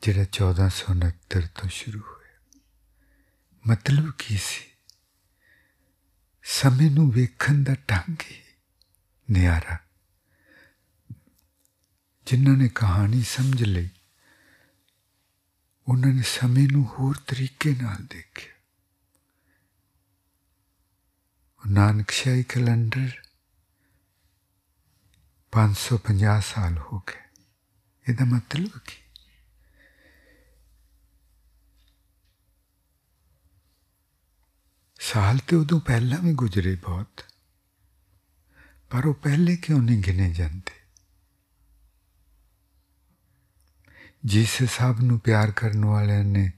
ਜਿਹੜਾ 0.01 0.23
1469 0.23 1.47
ਤੋਂ 1.47 1.69
ਸ਼ੁਰੂ 1.69 1.99
ਹੋਇਆ। 1.99 2.59
ਮਤਲਬ 3.67 4.11
ਕੀ 4.17 4.37
ਸੀ? 4.37 4.65
ਸਮੇਂ 6.43 6.91
ਨੂੰ 6.91 7.11
ਵੇਖਣ 7.11 7.63
ਦਾ 7.63 7.75
ਢੰਗ 7.89 8.15
ਹੀ 8.31 8.41
ਨਿਆਰਾ। 9.31 9.77
ਜਿਨ੍ਹਾਂ 12.25 12.57
ਨੇ 12.57 12.69
ਕਹਾਣੀ 12.69 13.23
ਸਮਝ 13.23 13.63
ਲਈ, 13.63 13.89
ਉਹਨਾਂ 15.87 16.13
ਨੇ 16.13 16.21
ਸਮੇਂ 16.21 16.67
ਨੂੰ 16.71 16.85
ਹੋਰ 16.85 17.15
ਤਰੀਕੇ 17.27 17.75
ਨਾਲ 17.75 18.05
ਦੇਖਿਆ। 18.05 18.52
ਨਾਨਕ 21.62 22.10
ਸ਼ਾਹੀ 22.10 22.42
ਕੈਲੰਡਰ 22.42 23.10
550 25.52 26.40
ਸਾਲ 26.44 26.78
ਹੋ 26.78 26.98
ਗਏ 26.98 27.26
ਇਹਦਾ 28.06 28.24
ਮਤਲਬ 28.24 28.78
ਕੀ 28.86 29.02
ਸਾਲ 35.00 35.38
ਤੇ 35.38 35.56
ਉਦੋਂ 35.56 35.80
ਪਹਿਲਾਂ 35.80 36.18
ਵੀ 36.18 36.32
ਗੁਜ਼ਰੇ 36.34 36.74
ਬਹੁਤ 36.74 37.22
ਪਰ 38.90 39.06
ਉਹ 39.06 39.14
ਪਹਿਲੇ 39.14 39.56
ਕਿਉਂ 39.56 39.82
ਨਹੀਂ 39.82 40.02
ਗਿਣੇ 40.02 40.32
ਜਾਂਦੇ 40.32 40.76
ਜਿਸ 44.24 44.60
ਹਿਸਾਬ 44.62 45.00
ਨੂੰ 45.00 45.18
ਪਿਆਰ 45.20 45.50
ਕਰਨ 45.50 45.84
ਵਾਲਿਆਂ 45.84 46.24
ਨੇ 46.24 46.50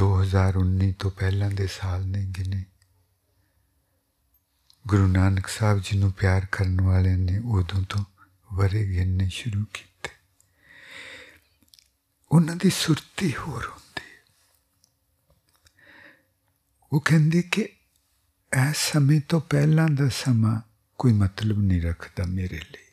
2019 0.00 0.92
ਤੋਂ 0.98 1.10
ਪਹਿਲਾਂ 1.10 1.50
ਦੇ 1.50 1.66
ਸਾਲ 1.66 2.06
ਨਹੀਂ 2.06 2.26
ਗਿਨੇ 2.28 2.64
ਗੁਰੂ 4.87 5.07
ਨਾਨਕ 5.07 5.47
ਸਾਹਿਬ 5.47 5.79
ਜੀ 5.79 5.97
ਨੂੰ 5.97 6.11
ਪਿਆਰ 6.11 6.47
ਕਰਨ 6.51 6.81
ਵਾਲਿਆਂ 6.81 7.17
ਨੇ 7.17 7.37
ਉਦੋਂ 7.37 7.83
ਤੋਂ 7.83 8.05
ਵਰੇ 8.53 8.87
ਗਿਣਨੇ 8.89 9.29
ਸ਼ੁਰੂ 9.29 9.65
ਕੀਤੇ। 9.73 10.09
ਉਹਨਾਂ 12.31 12.55
ਦੀ 12.55 12.69
ਸੁਰਤੀ 12.69 13.33
ਹੋਰ 13.35 13.65
ਹੁੰਦੀ 13.65 13.79
ਉਹ 16.93 17.01
ਕਹਿੰਦੇ 17.01 17.41
ਕਿ 17.41 17.61
ਇਸ 18.69 18.93
ਸਮੇਂ 18.93 19.21
ਤੋਂ 19.29 19.41
ਪਹਿਲਾਂ 19.41 19.89
ਦਾ 19.89 20.09
ਸਮਾਂ 20.09 20.61
ਕੋਈ 20.97 21.13
ਮਤਲਬ 21.13 21.57
ਨਹੀਂ 21.57 21.81
ਰੱਖਦਾ 21.81 22.25
ਮੇਰੇ 22.25 22.59
ਲਈ। 22.59 22.89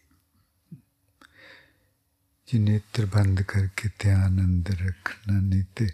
ਜੀ 2.46 2.58
ਨੇਤਰ 2.58 3.06
ਬੰਦ 3.06 3.42
ਕਰਕੇ 3.42 3.90
ਧਿਆਨ 3.98 4.40
ਅੰਦਰ 4.40 4.74
ਰੱਖਣਾ 4.74 5.40
ਨਹੀਂ 5.40 5.64
ਤੇ 5.76 5.88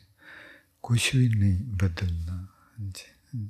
ਕੁਝ 0.83 1.17
ਵੀ 1.17 1.29
ਨਹੀਂ 1.29 1.65
ਬਦਲਣਾ। 1.65 2.47
ਜੀ 2.81 3.49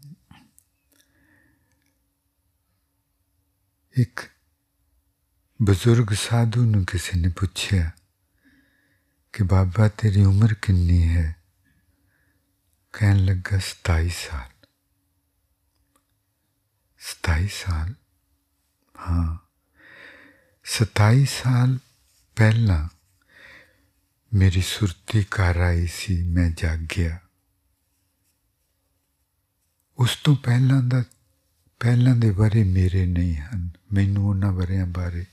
एक 3.99 4.21
बुज़ुर्ग 5.63 6.13
साधु 6.15 6.65
ने 6.65 6.85
किसी 6.85 7.21
ने 7.21 7.29
पूछा 7.29 7.93
कि, 9.35 9.43
बाबा, 9.43 9.89
तेरी 9.89 10.25
उम्र 10.25 10.55
किन्नी 10.55 10.99
है? 10.99 11.37
कहन 12.95 13.17
लगा, 13.17 13.59
सताई 13.59 14.11
साल। 14.11 14.67
सताई 16.99 17.49
साल? 17.49 17.97
हाँ। 18.97 19.51
सताई 20.65 21.27
साल 21.27 21.77
पहला 22.37 22.89
मेरी 24.35 24.63
सुरती 24.63 25.27
घर 25.33 25.61
आई 25.61 25.87
सी, 25.87 26.23
मैं 26.23 26.55
जाग 26.55 26.81
गया। 26.81 27.21
उस 29.99 30.25
तो 30.25 30.35
पहला 30.35 30.81
ਪਹਿਲਾਂ 31.82 32.16
ਦੇ 32.16 32.32
ਬਾਰੇ 32.32 32.64
ਮੇਰੇ 32.64 33.06
ਨਹੀਂ 33.06 33.36
ਹਨ 33.36 33.70
ਮੈਨੂੰ 33.94 34.30
ਉਹਨਾਂ 34.30 34.52
ਵਰਿਆਂ 34.54 34.86
ਬਾਰੇ 34.88 35.26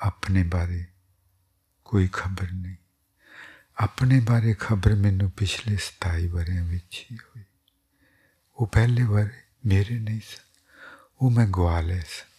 ਆਪਣੇ 0.00 0.42
ਬਾਰੇ 0.42 0.84
ਕੋਈ 1.84 2.08
ਖਬਰ 2.12 2.52
ਨਹੀਂ 2.52 2.76
ਆਪਣੇ 3.78 4.20
ਬਾਰੇ 4.20 4.54
ਖਬਰ 4.60 4.94
ਮੈਨੂੰ 4.94 5.30
ਪਿਛਲੇ 5.30 5.76
27 5.88 6.26
ਵਰਿਆਂ 6.26 6.64
ਵਿੱਚ 6.64 7.06
ਹੀ 7.10 7.16
ਹੋਈ 7.16 7.44
ਉਹ 8.56 8.66
ਪਹਿਲੇ 8.66 9.04
ਬਾਰੇ 9.04 9.42
ਮੇਰੇ 9.66 9.98
ਨਹੀਂ 9.98 10.20
ਸਨ 10.20 10.48
ਉਹ 11.20 11.30
ਮੈਂ 11.30 11.46
ਗਵਾ 11.46 11.80
ਲਏ 11.80 12.00
ਸਨ 12.00 12.30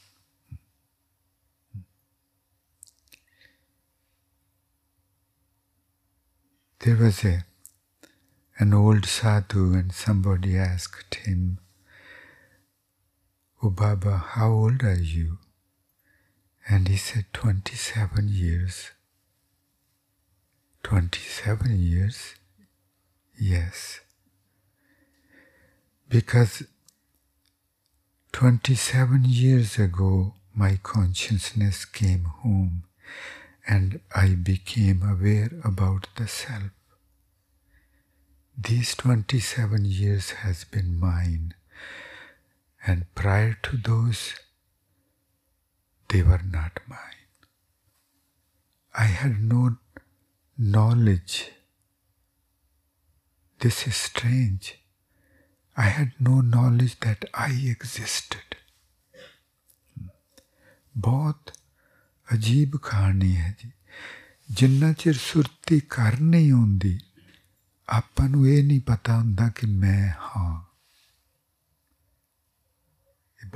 There 6.82 6.98
was 6.98 7.24
a, 7.24 7.46
an 8.58 8.74
old 8.74 9.06
sadhu 9.06 9.76
and 9.76 9.94
somebody 9.94 10.58
asked 10.58 11.14
him, 11.14 11.60
Oh 13.67 13.71
Baba, 13.71 14.19
how 14.19 14.53
old 14.53 14.85
are 14.85 14.95
you? 14.95 15.39
And 16.69 16.87
he 16.87 16.97
said, 16.97 17.25
27 17.33 18.29
years. 18.29 18.93
27 20.85 21.77
years? 21.77 22.37
Yes. 23.37 24.03
Because 26.09 26.63
27 28.31 29.25
years 29.25 29.81
ago, 29.81 30.35
my 30.55 30.79
consciousness 30.81 31.85
came 31.85 32.23
home 32.45 32.85
and 33.67 33.99
I 34.15 34.37
became 34.37 35.03
aware 35.03 35.51
about 35.65 36.07
the 36.15 36.29
self. 36.29 36.71
These 38.57 38.95
27 38.95 39.85
years 39.87 40.31
has 40.47 40.63
been 40.63 41.01
mine, 41.01 41.55
and 42.88 43.06
prior 43.16 43.54
to 43.64 43.78
those, 43.78 44.34
they 46.10 46.24
were 46.24 46.42
not 46.44 46.80
mine. 46.88 47.22
I 48.94 49.06
had 49.06 49.40
no 49.40 49.78
knowledge. 50.58 51.52
This 53.60 53.88
is 53.88 53.96
strange. 53.96 54.80
I 55.78 55.84
had 55.84 56.12
no 56.20 56.42
knowledge 56.42 57.00
that 57.00 57.26
I 57.34 57.52
existed. 57.76 58.56
ਬਹੁਤ 60.98 61.52
ਅਜੀਬ 62.34 62.78
ਕਹਾਣੀ 62.78 63.36
ਹੈ 63.36 63.56
ਜੀ 63.60 63.72
ਜਿੰਨਾ 64.52 64.94
ਚਿਰ 64.94 65.14
ਸੁਰਤੀ 65.14 65.80
ਕਰ 65.90 66.20
ਨਹੀਂ 66.20 66.52
ਹੁੰਦੀ 66.52 67.00
ਆਪਾਂ 67.90 68.28
ਨੂੰ 68.30 68.48
ਇਹ 68.48 68.64
ਨਹੀਂ 68.64 68.82
ਪਤਾ 68.82 69.18
ਹੁੰਦਾ 69.18 69.48
ਕਿ 69.50 69.68
ਮੈਂ 69.68 70.10
ਹਾਂ 70.10 70.65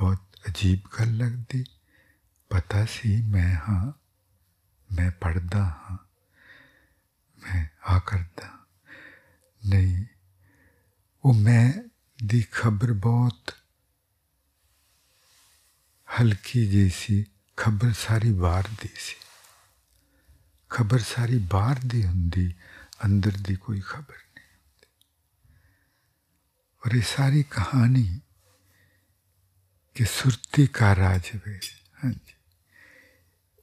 ਬਹੁਤ 0.00 0.36
ਅਜੀਬ 0.48 0.88
ਗੱਲ 0.98 1.16
ਲੱਗਦੀ 1.16 1.64
ਪਤਾ 2.50 2.84
ਸੀ 2.84 3.16
ਮੈਂ 3.22 3.54
ਹਾਂ 3.68 3.92
ਮੈਂ 4.90 5.10
ਪੜਦਾ 5.20 5.64
ਹਾਂ 5.64 5.96
ਮੈਂ 7.42 7.66
ਆ 7.86 7.98
ਕਰਦਾ 7.98 8.50
ਨਹੀਂ 9.62 10.04
ਉਹ 11.24 11.34
ਮੈਂ 11.34 11.72
ਦੀ 12.18 12.42
ਖਬਰ 12.52 12.92
ਬਹੁਤ 12.92 13.52
ਹਲਕੀ 16.08 16.66
ਜਿਹੀ 16.66 16.90
ਸੀ 16.96 17.24
ਖਬਰ 17.58 17.92
ਸਾਰੀ 17.92 18.32
ਬਾਹਰ 18.32 18.68
ਦੀ 18.82 18.88
ਸੀ 18.96 19.16
ਖਬਰ 20.70 20.98
ਸਾਰੀ 20.98 21.38
ਬਾਹਰ 21.52 21.78
ਦੀ 21.86 22.04
ਹੁੰਦੀ 22.04 22.52
ਅੰਦਰ 23.04 23.36
ਦੀ 23.38 23.54
ਕੋਈ 23.56 23.80
ਖਬਰ 23.80 24.18
ਨਹੀਂ 24.34 24.46
ਹੁੰਦੀ 24.48 24.86
ਔਰ 26.82 26.96
ਇਹ 26.96 27.02
ਸਾਰੀ 27.16 27.42
ਕਹਾਣੀ 27.50 28.20
ਕਿ 29.94 30.04
ਸੁਰਤੀ 30.04 30.66
ਕਾ 30.66 30.96
ਰਾਜ 30.96 31.30
ਵੇ 31.46 31.60
ਹਾਂਜੀ 32.04 32.34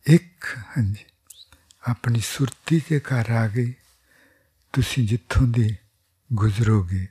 ਇੱਕ 0.05 0.45
ਹਾਂਜੀ 0.77 1.05
ਆਪਣੀ 1.87 2.19
ਸੁਰਤੀ 2.19 2.79
ਕੇ 2.79 2.99
ਘਰ 2.99 3.31
ਆ 3.31 3.47
ਗਈ 3.47 3.73
ਤੁਸੀਂ 4.73 5.07
ਜਿੱਥੋਂ 5.07 5.47
ਦੀ 5.47 5.75
ਗੁਜ਼ਰੋਗੇ 6.33 7.07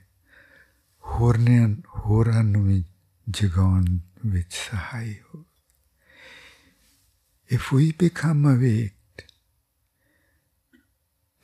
ਹੋਰਨੇ 1.03 1.59
ਹੋਰਾਂ 1.97 2.43
ਨੂੰ 2.43 2.63
ਵੀ 2.63 2.83
ਜਗਾਉਣ 3.29 3.99
ਵਿੱਚ 4.25 4.53
ਸਹਾਈ 4.53 5.15
ਹੋ 5.19 5.45
If 7.49 7.71
we 7.71 7.91
become 7.91 8.45
awake, 8.45 9.25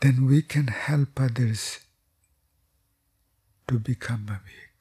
then 0.02 0.26
we 0.26 0.42
can 0.42 0.68
help 0.68 1.20
others 1.20 1.80
to 3.68 3.78
become 3.80 4.26
awake. 4.28 4.73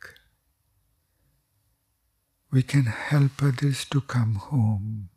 We 2.54 2.62
can 2.62 2.86
help 2.86 3.42
others 3.42 3.84
to 3.86 4.00
come 4.00 4.36
home. 4.36 5.10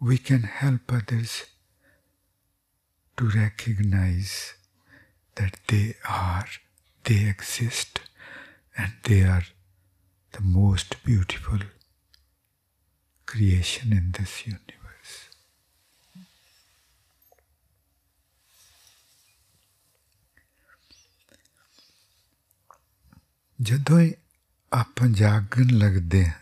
We 0.00 0.18
can 0.18 0.42
help 0.42 0.92
others 0.92 1.44
to 3.16 3.28
recognize 3.28 4.54
that 5.36 5.60
they 5.68 5.94
are, 6.08 6.46
they 7.04 7.28
exist, 7.28 8.00
and 8.76 8.94
they 9.04 9.22
are 9.22 9.44
the 10.32 10.40
most 10.40 10.96
beautiful 11.04 11.60
creation 13.24 13.92
in 13.92 14.10
this 14.18 14.44
universe. 14.44 15.14
ਜਦੋਂ 23.62 24.00
ਆਪਾਂ 24.72 25.08
ਜਾਗਣ 25.08 25.66
ਲੱਗਦੇ 25.70 26.24
ਹਾਂ 26.26 26.40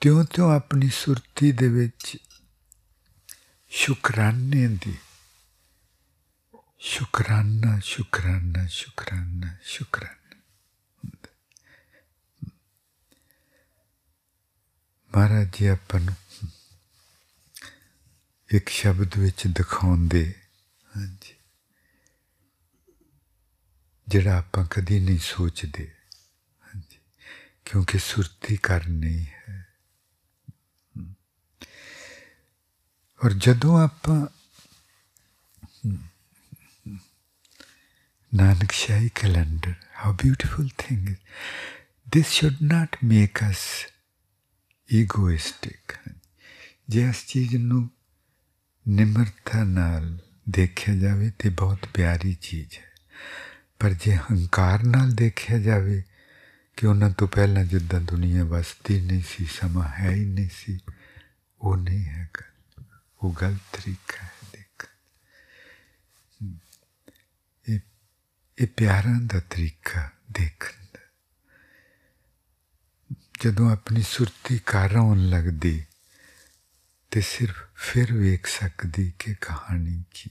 ਤਿਉਂ 0.00 0.24
ਤਿਉਂ 0.24 0.50
ਆਪਣੀ 0.52 0.88
ਸੁਰਤੀ 0.88 1.52
ਦੇ 1.52 1.68
ਵਿੱਚ 1.68 2.16
ਸ਼ੁਕਰਾਨੇ 3.70 4.66
ਦੀ, 4.68 4.96
ਸ਼ੁਕਰਾਨਾ 6.78 7.78
ਸ਼ੁਕਰਾਨਾ 7.78 8.66
ਸ਼ੁਕਰਾਨਾ 8.66 9.56
ਸ਼ੁਕਰਾਨਾ 9.62 10.16
ਮਹਾਰਾਜ 15.12 15.56
ਜੀ, 15.58 15.66
ਆਪਾਂ 15.66 16.00
ਨੂੰ 16.00 16.14
ਇੱਕ 18.50 18.68
ਸ਼ਬਦ 18.68 19.16
ਵਿੱਚ 19.18 19.46
ਦਿਖਾਉਂਦੇ 19.46 20.34
ਹਾਂਜੀ 20.96 21.34
ਜਿਹੜਾ 24.08 24.38
ਆਪਾਂ 24.38 24.66
ਕਦੀ 24.70 25.00
ਨਹੀਂ 25.00 25.18
ਸੋਚਦੇ। 25.18 25.90
ਕਿਉਂਕਿ 27.69 27.97
ਸੁਰਤੀ 27.97 28.57
ਕਰ 28.57 28.87
ਨਹੀਂ 28.87 29.25
ਹੈ 29.25 29.65
ਔਰ 33.25 33.33
ਜਦੋਂ 33.33 33.79
ਆਪਾਂ 33.79 34.27
Nanakshahi 38.71 39.09
calendar 39.15 39.73
how 40.05 40.13
beautiful 40.13 40.69
thing 40.77 41.09
is 41.09 41.17
this 42.15 42.23
should 42.23 42.57
not 42.73 42.97
make 43.05 43.41
us 43.51 43.61
egoistic 44.93 45.93
ਜੇ 46.89 47.09
ਇਸ 47.09 47.25
ਚੀਜ਼ 47.27 47.55
ਨੂੰ 47.55 47.89
ਨਿਮਰਤਾ 48.87 49.63
ਨਾਲ 49.63 50.17
ਦੇਖਿਆ 50.49 50.95
ਜਾਵੇ 50.95 51.31
ਤੇ 51.39 51.49
ਬਹੁਤ 51.49 51.87
ਪਿਆਰੀ 51.93 52.33
ਚੀਜ਼ 52.33 52.77
ਹੈ 52.77 52.93
ਪਰ 53.79 53.93
ਜੇ 53.93 54.15
ਹੰਕਾਰ 54.15 54.83
ਨਾਲ 54.83 55.11
ਦੇਖਿਆ 55.11 55.57
ਜਾਵੇ 55.59 56.03
ਕਿ 56.76 56.86
ਉਹਨਾਂ 56.86 57.10
ਤੋਂ 57.10 57.28
ਪਹਿਲਾਂ 57.28 57.64
ਜਿੱਦਾਂ 57.64 58.00
ਦੁਨੀਆ 58.00 58.44
ਵਸਦੀ 58.44 59.00
ਨਹੀਂ 59.00 59.22
ਸੀ, 59.28 59.44
ਸਮਾਂ 59.44 59.88
ਹੈ 59.88 60.10
ਹੀ 60.10 60.24
ਨਹੀਂ 60.24 60.48
ਸੀ, 60.52 60.78
ਉਹ 61.60 61.76
ਨਹੀਂ 61.76 62.04
ਹੈ 62.04 62.30
ਗੱਲ 62.40 62.50
ਉਹ 63.22 63.36
ਗਲਤ 63.42 63.76
ਤਰੀਕਾ 63.76 64.26
ਹੈ, 64.26 64.30
ਦੇਖ। 64.52 64.86
ਇਹ 67.68 67.80
ਇਹ 68.58 68.66
ਪਿਆਰਾਂ 68.66 69.20
ਦਾ 69.20 69.40
ਤਰੀਕਾ 69.40 70.10
ਦੇਖਣ 70.32 70.84
ਦਾ। 70.84 71.00
ਜਦੋਂ 73.44 73.70
ਆਪਣੀ 73.70 74.02
ਸੁਰਤੀ 74.02 74.58
ਕਾਰ 74.58 74.96
ਆਉਣ 74.96 75.28
ਲੱਗਦੀ 75.28 75.84
ਤੇ 77.10 77.20
ਸਿਰਫ 77.20 77.62
ਫਿਰ 77.74 78.14
ਵੇਖ 78.14 78.46
ਸਕਦੀ 78.46 79.12
ਕਿ 79.18 79.34
ਕਹਾਣੀ 79.34 80.04
ਕੀ। 80.10 80.30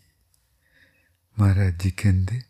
ਮਹਾਰਾਜ 1.40 1.84
ਜੀ 1.84 1.92
ਕਹਿੰਦੇ 1.92 2.42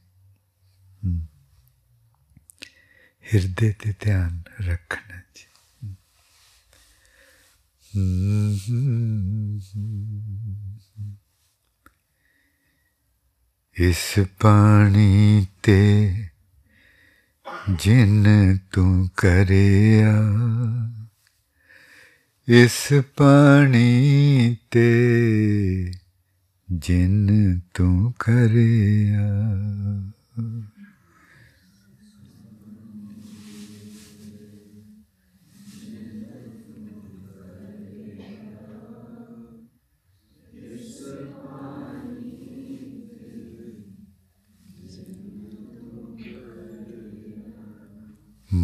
ਹਿਰਦੇ 3.28 3.72
ਤੇ 3.78 3.92
ਧਿਆਨ 4.00 4.42
ਰੱਖਣਾ 4.60 5.20
ਜੀ 5.34 5.46
ਇਸ 13.76 14.02
ਪਾਣੀ 14.40 15.46
ਤੇ 15.62 15.78
ਜਿਨ 17.70 18.24
ਤੂੰ 18.72 19.08
ਕਰਿਆ 19.16 20.12
ਇਸ 22.48 22.76
ਪਾਣੀ 23.16 24.56
ਤੇ 24.70 24.84
ਜਿਨ 26.68 27.60
ਤੂੰ 27.74 28.12
ਕਰਿਆ 28.18 29.30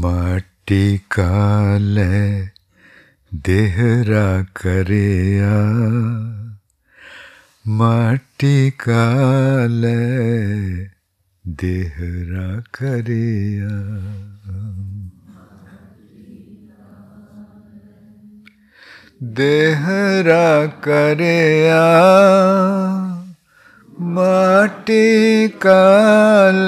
माटी 0.04 0.98
काल 1.18 1.98
देहरा 3.48 4.28
करिया 4.62 5.52
माटी 7.82 8.56
काल 8.86 9.82
देहरा 11.64 12.48
करिया 12.80 13.74
देहरा 19.40 20.48
करिया 20.88 21.84
माटी 24.18 25.48
काल 25.66 26.68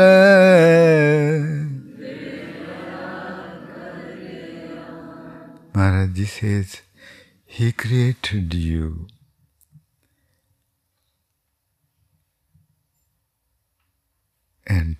Maharaj 5.77 6.17
says, 6.27 6.81
He 7.45 7.71
created 7.71 8.51
you. 8.51 9.07
And 14.65 14.97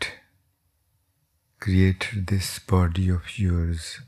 created 1.60 2.28
this 2.28 2.60
body 2.60 3.10
of 3.10 3.40
yours 3.40 4.02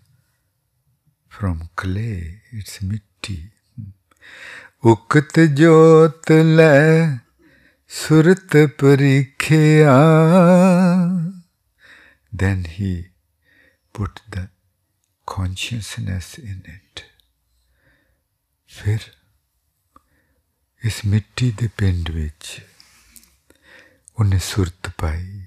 from 1.28 1.70
clay, 1.76 2.42
it's 2.52 2.84
mitti. 2.84 3.50
Le 6.30 7.22
surat 7.88 8.54
parikhiya. 8.78 9.98
Then 12.32 12.64
he 12.66 13.08
put 13.92 14.22
the 14.30 14.50
consciousness 15.29 16.39
in 16.39 16.61
it 16.69 17.03
ਫਿਰ 18.71 18.99
ਇਸ 20.83 21.01
ਮਿੱਟੀ 21.07 21.51
ਦੇ 21.51 21.69
ਪਿੰਡ 21.79 22.11
ਵਿੱਚ 22.11 22.61
ਉਹਨੇ 24.19 24.39
ਸੁਰਤ 24.39 24.91
ਪਾਈ 24.99 25.41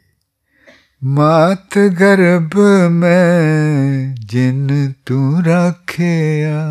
ਮਾਤ 1.03 1.77
ਗਰਭ 1.99 2.57
ਮੈਂ 2.91 4.15
ਜਿਨ 4.19 4.93
ਤੂੰ 5.05 5.43
ਰੱਖਿਆ 5.43 6.61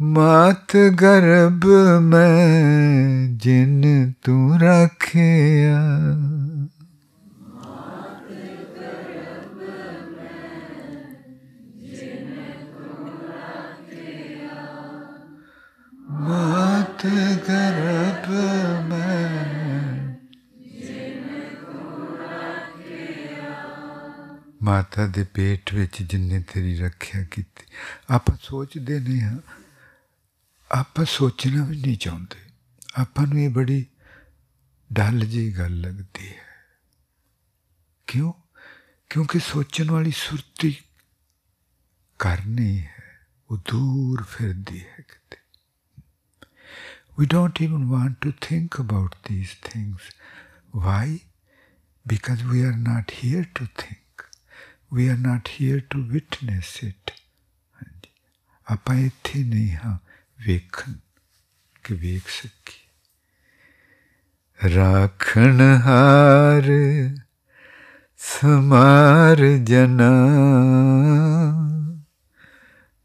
ਮਾਤ 0.00 0.76
ਗਰਭ 0.76 1.66
ਮੈਂ 2.02 3.28
ਜਿਨ 3.36 4.12
ਤੂੰ 4.22 4.60
ਰੱਖਿਆ 4.60 5.78
ਮਾਤ 16.19 17.05
ਗਰਭ 17.49 18.29
ਮੈਂ 18.89 20.15
ਮਾਤਾ 24.63 25.05
ਦੇ 25.07 25.23
ਪੇਟ 25.23 25.73
ਵਿੱਚ 25.73 26.01
ਜਿੰਨੇ 26.03 26.39
ਤੇਰੀ 26.53 26.75
ਰੱਖਿਆ 26.77 27.23
ਕੀਤੀ 27.23 27.65
ਆਪਾਂ 28.09 28.35
ਸੋਚਦੇ 28.43 28.99
ਨਹੀਂ 28.99 29.21
ਹਾਂ 29.21 29.37
ਆਪਾਂ 30.71 31.05
ਸੋਚਣਾ 31.05 31.63
ਵੀ 31.65 31.77
ਨਹੀਂ 31.77 31.97
ਚਾਹੁੰਦੇ 31.97 32.49
ਆਪਾਂ 32.97 33.27
ਨੂੰ 33.27 33.39
ਇਹ 33.39 33.49
ਬੜੀ 33.49 33.85
ਡੱਲ 34.89 35.25
ਜੀ 35.25 35.57
ਗੱਲ 35.57 35.79
ਲੱਗਦੀ 35.81 36.27
ਹੈ 36.27 36.45
ਕਿਉਂ 38.07 38.33
ਕਿਉਂਕਿ 39.11 39.39
ਸੋਚਣ 39.39 39.91
ਵਾਲੀ 39.91 40.11
ਸੁਰਤੀ 40.11 40.75
ਕਰਨੀ 42.19 42.77
ਹੈ 42.79 43.03
ਉਹ 43.49 43.57
ਦੂਰ 43.57 44.23
ਫਿਰਦੀ 44.23 44.79
ਹੈ 44.79 45.01
ਕਿਤੇ 45.01 45.37
We 47.16 47.26
don't 47.26 47.60
even 47.60 47.88
want 47.88 48.20
to 48.22 48.32
think 48.46 48.78
about 48.78 49.16
these 49.24 49.54
things. 49.54 50.00
Why? 50.70 51.20
Because 52.06 52.44
we 52.44 52.62
are 52.62 52.76
not 52.76 53.10
here 53.22 53.46
to 53.54 53.66
think. 53.66 54.24
We 54.90 55.08
are 55.08 55.16
not 55.16 55.48
here 55.48 55.80
to 55.80 56.04
witness 56.14 56.70
it. 56.82 57.12
ਆਪਾਂ 58.66 58.94
ਇੱਥੇ 58.96 59.42
ਨਹੀਂ 59.44 59.76
ਹਾਂ 59.76 59.96
ਵੇਖਣ 60.46 60.92
ਕਿ 61.84 61.94
ਵੇਖ 61.94 62.28
ਸਕੀ 62.28 62.80
ਰਾਖਣ 64.74 65.60
ਹਾਰ 65.86 66.70
ਸਮਾਰ 68.16 69.42
ਜਨਾ 69.58 70.10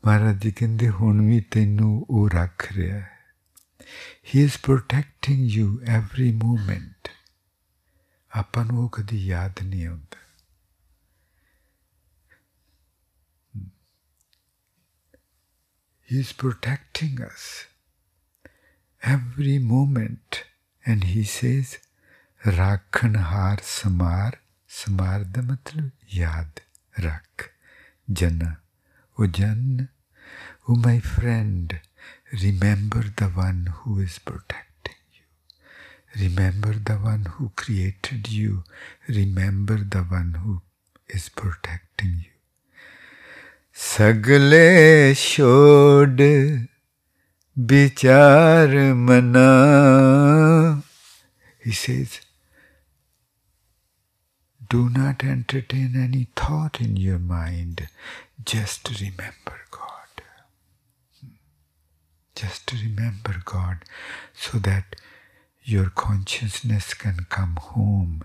ਮਹਾਰਾਜ 0.04 0.38
ਜੀ 0.42 0.52
ਕਹਿੰਦੇ 0.52 0.90
ਹੁਣ 0.90 1.22
ਵੀ 1.28 1.40
ਤੈਨੂੰ 1.52 2.06
ਉਹ 2.10 2.30
ਰੱਖ 2.30 2.72
ਰਿਹਾ 2.72 2.98
ਹੈ 2.98 3.11
he 4.23 4.41
is 4.41 4.57
protecting 4.57 5.47
you 5.47 5.83
every 5.85 6.31
moment. 6.33 7.11
He 16.05 16.21
is 16.21 16.33
protecting 16.33 17.21
us 17.21 17.67
every 19.03 19.59
moment. 19.59 20.45
And 20.87 21.05
he 21.05 21.25
says, 21.25 21.79
Rakhanhar 22.45 23.61
Samar, 23.61 24.35
Samar 24.67 25.25
Damatru 25.25 25.93
Yad 26.11 26.59
Rak, 27.03 27.53
Jana, 28.11 28.59
O 29.19 29.27
Jana, 29.27 29.91
O 30.69 30.77
my 30.77 31.01
friend. 31.01 31.81
remember 32.44 33.04
the 33.16 33.26
one 33.26 33.74
who 33.74 34.00
is 34.00 34.20
protecting 34.20 34.96
you. 35.14 36.26
Remember 36.26 36.74
the 36.74 36.96
one 36.96 37.26
who 37.26 37.52
created 37.56 38.30
you. 38.30 38.64
Remember 39.08 39.78
the 39.78 40.00
one 40.00 40.40
who 40.44 40.62
is 41.08 41.30
protecting 41.30 42.22
you. 42.24 42.32
सगले 43.76 45.14
छोड़ 45.16 46.22
विचार 47.72 48.76
मना 48.94 49.50
He 51.64 51.72
says, 51.74 52.22
do 54.70 54.90
not 54.90 55.24
entertain 55.24 55.96
any 55.96 56.28
thought 56.36 56.82
in 56.82 56.98
your 56.98 57.20
mind. 57.20 57.88
Just 58.44 58.90
remember 59.00 59.60
God. 59.61 59.61
Just 62.43 62.73
remember 62.73 63.35
God 63.45 63.85
so 64.35 64.59
that 64.59 64.97
your 65.65 65.91
consciousness 65.91 66.93
can 66.93 67.27
come 67.29 67.55
home 67.57 68.25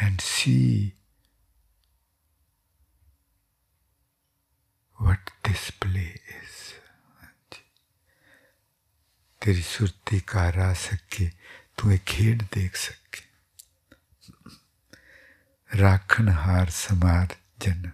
and 0.00 0.22
see 0.22 0.94
what 4.98 5.18
this 5.44 5.70
play 5.70 6.14
is. 6.42 6.54
तेरी 9.42 9.62
Surti 9.62 10.18
car 10.28 10.58
आ 10.60 10.72
सके 10.84 11.26
तू 11.78 11.90
एक 11.90 12.04
खेड 12.08 12.42
देख 12.54 12.76
सके 12.76 13.22
राखन 15.80 16.28
हार 16.42 16.70
समार 16.78 17.36
जन 17.62 17.92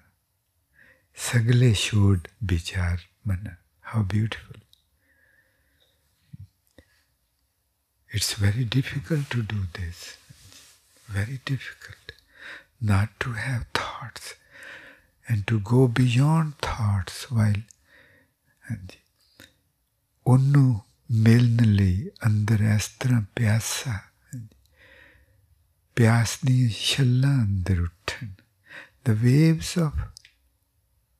सगले 1.29 1.73
छोड़ 1.85 2.19
विचार 2.53 3.05
मन 3.29 3.55
how 3.93 4.03
beautiful 4.15 4.64
It's 8.17 8.35
very 8.35 8.63
difficult 8.63 9.29
to 9.31 9.43
do 9.43 9.63
this. 9.73 10.17
Very 11.09 11.41
difficult 11.45 12.13
not 12.81 13.09
to 13.19 13.33
have 13.33 13.67
thoughts 13.75 14.37
and 15.27 15.45
to 15.49 15.59
go 15.59 15.89
beyond 15.89 16.59
thoughts 16.59 17.29
while 17.29 17.57
Unnu 20.25 20.85
Milnali 21.11 22.11
under 22.23 22.63
Astra 22.63 23.27
Pyasa. 23.35 24.03
Pyasni 25.97 26.69
Shalla 26.71 27.33
Andrutan. 27.45 28.31
The 29.03 29.19
waves 29.21 29.77
of 29.77 29.95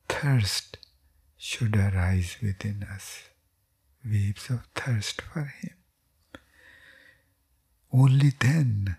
thirst 0.07 0.77
should 1.37 1.75
arise 1.75 2.37
within 2.41 2.87
us. 2.89 3.23
Waves 4.09 4.49
of 4.49 4.61
thirst 4.75 5.21
for 5.21 5.43
him. 5.43 5.75
only 7.92 8.32
then 8.38 8.96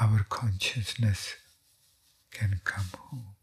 our 0.00 0.24
consciousness 0.28 1.34
can 2.30 2.60
come 2.64 2.90
home. 2.96 3.34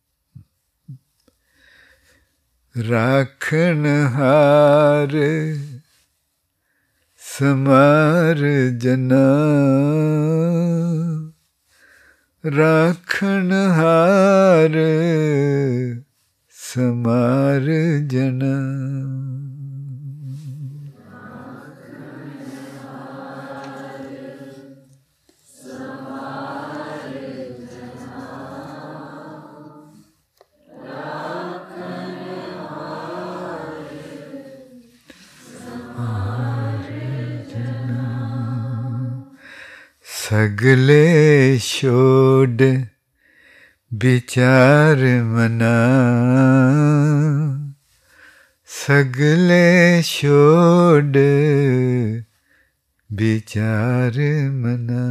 राखन 2.75 3.85
हार 4.13 5.11
समार 7.19 8.39
जना 8.81 9.25
राखण 12.45 13.51
हार 13.77 14.77
समार 16.49 17.67
जना 18.11 18.55
सगले 40.30 41.58
शोड 41.58 42.62
विचार 43.92 44.96
मना। 45.22 45.76
सगले 48.66 50.02
शोड 50.02 51.16
विचार 53.12 54.12
मना। 54.50 55.06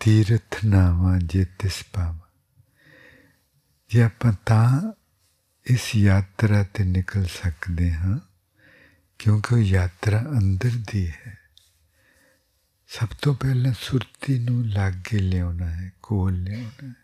ਤੀਰਥਨਾਵਾ 0.00 1.18
ਜੇ 1.18 1.44
ਤਿਸ 1.58 1.82
ਪਾਵਾ 1.92 2.28
ਜੇ 3.90 4.02
ਆਪਾਂ 4.02 4.32
ਤਾਂ 4.46 4.92
ਇਸ 5.66 5.94
ਯਾਤਰਾ 5.96 6.62
ਤੇ 6.74 6.84
ਨਿਕਲ 6.84 7.26
ਸਕਦੇ 7.26 7.92
ਹਾਂ 7.92 8.18
ਕਿਉਂਕਿ 9.18 9.54
ਉਹ 9.54 9.60
ਯਾਤਰਾ 9.60 10.20
ਅੰਦਰ 10.38 10.70
ਦੀ 10.92 11.06
ਹੈ 11.10 11.38
ਸਭ 12.88 13.08
ਤੋਂ 13.22 13.34
ਪਹਿਲਾਂ 13.34 13.72
ਸੁਰਤੀ 13.80 14.38
ਨੂੰ 14.38 14.66
ਲਾਗੇ 14.68 15.18
ਲਿਆਉਣਾ 15.18 15.70
ਹੈ 15.70 15.92
ਕੋਲ 16.02 16.42
ਲਿਆਉਣਾ 16.42 16.88
ਹੈ 16.88 16.94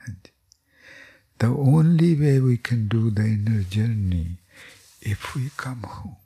ਹਾਂਜੀ 0.00 0.34
The 1.40 1.48
only 1.48 2.14
way 2.14 2.40
we 2.40 2.56
can 2.56 2.86
do 2.88 3.10
the 3.10 3.24
inner 3.24 3.62
journey 3.64 4.38
if 5.02 5.34
we 5.34 5.50
come 5.56 5.82
home. 5.82 6.16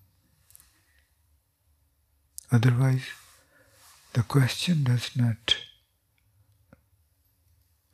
Otherwise, 2.52 3.08
the 4.14 4.22
question 4.24 4.84
does 4.84 5.16
not 5.16 5.56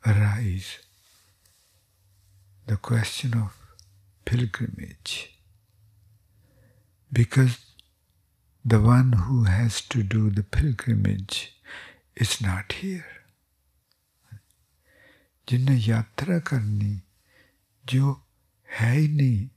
arise 0.06 0.78
the 2.66 2.76
question 2.76 3.34
of 3.34 3.56
pilgrimage. 4.24 5.38
Because 7.12 7.58
the 8.64 8.80
one 8.80 9.12
who 9.12 9.44
has 9.44 9.80
to 9.82 10.02
do 10.02 10.30
the 10.30 10.42
pilgrimage 10.42 11.54
is 12.16 12.40
not 12.40 12.72
here. 12.72 13.06
जिन्हें 15.48 15.78
यात्रा 15.86 16.38
करनी 16.46 17.02
जो 17.84 18.10
है 18.78 18.92
ही 18.96 19.08
नहीं 19.08 19.48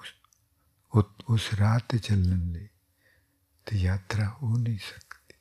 उस, 0.00 1.04
उस 1.30 1.50
रात 1.54 1.94
चलने 1.96 2.36
ਲਈ 2.52 2.68
तो 3.66 3.76
यात्रा 3.76 4.26
हो 4.26 4.56
नहीं 4.56 4.78
सकती 4.78 5.34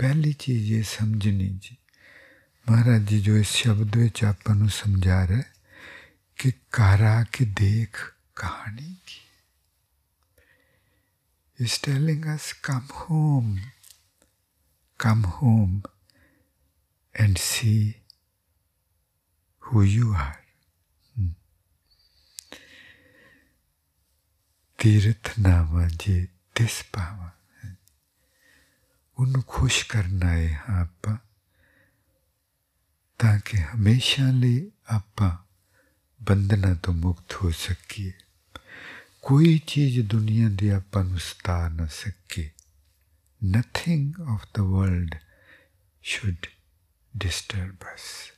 पहली 0.00 0.32
चीज़ 0.32 0.72
ये 0.72 0.82
समझनी 0.96 1.48
जी 1.64 1.77
महाराज 2.67 3.01
जी 3.07 3.19
जो 3.19 3.35
इस 3.37 3.51
शब्द 3.55 3.95
ਵਿੱਚ 3.97 4.23
ਆਪਾਂ 4.25 4.55
ਨੂੰ 4.55 4.69
ਸਮਝਾ 4.69 5.27
ਰਿਹਾ 5.27 5.43
ਕਿ 6.39 6.51
ਘਰ 6.51 7.01
ਆ 7.01 7.23
ਕੇ 7.23 7.45
ਦੇਖ 7.45 7.97
ਕਹਾਣੀ 8.35 8.95
ਕੀ 9.05 9.19
is 11.59 11.73
telling 11.87 12.23
us 12.33 12.45
come 12.67 12.87
home 12.99 13.51
come 14.99 15.25
home 15.33 15.75
and 17.15 17.41
see 17.43 17.81
who 19.63 19.83
you 19.89 20.07
are 20.23 20.39
ਤੀਰਥ 24.79 25.39
ਨਾਵਾ 25.39 25.87
ਜੇ 25.99 26.27
ਤਿਸ 26.55 26.83
ਪਾਵਾ 26.93 27.29
ਉਹਨੂੰ 29.17 29.43
ਖੁਸ਼ 29.47 29.85
ਕਰਨਾ 29.89 30.31
ਹੈ 30.31 30.63
ਆਪਾਂ 30.69 31.17
ਤਾਂ 31.17 31.17
ताकि 33.20 33.58
हमेशा 33.58 34.30
ले 34.30 34.66
आप 34.90 35.46
बंधना 36.22 36.74
तो 36.74 36.92
मुक्त 36.92 37.34
हो 37.34 37.52
सकी। 37.52 38.14
कोई 39.22 39.58
चीज़ 39.58 40.06
दुनिया 40.06 40.50
की 40.50 40.68
आप 40.68 40.90
सता 40.96 41.68
न 41.68 41.86
सके। 41.86 42.50
Nothing 43.44 44.20
of 44.20 44.44
the 44.56 44.58
world 44.58 45.14
should 46.02 46.36
disturb 47.16 47.78
us 47.82 48.32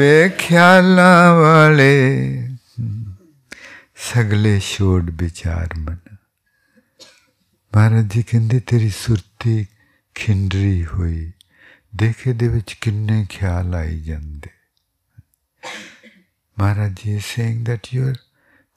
ਵੇ 0.00 0.28
ਖਿਆਲਾਂ 0.38 1.34
ਵਾਲੇ 1.34 2.48
ਸਗਲੇ 3.96 4.58
ਛੋੜ 4.60 5.10
ਵਿਚਾਰ 5.10 5.74
ਮਨ 5.78 5.98
ਮਹਾਰਾਜ 7.72 8.06
ਜੀ 8.12 8.22
ਕਹਿੰਦੇ 8.22 8.60
ਤੇਰੀ 8.60 8.90
ਸੁਰਤੀ 8.90 9.66
ਖਿੰਡਰੀ 10.14 10.84
ਹੋਈ 10.86 11.32
ਦੇਖੇ 11.96 12.32
ਦੇ 12.32 12.48
ਵਿੱਚ 12.48 12.74
ਕਿੰਨੇ 12.80 13.26
ਖਿਆਲ 13.30 13.74
ਆਈ 13.74 14.00
ਜਾਂਦੇ 14.00 14.56
Maharaj 16.56 16.92
ji 16.94 17.14
is 17.14 17.26
saying 17.26 17.64
that 17.64 17.92
your 17.92 18.12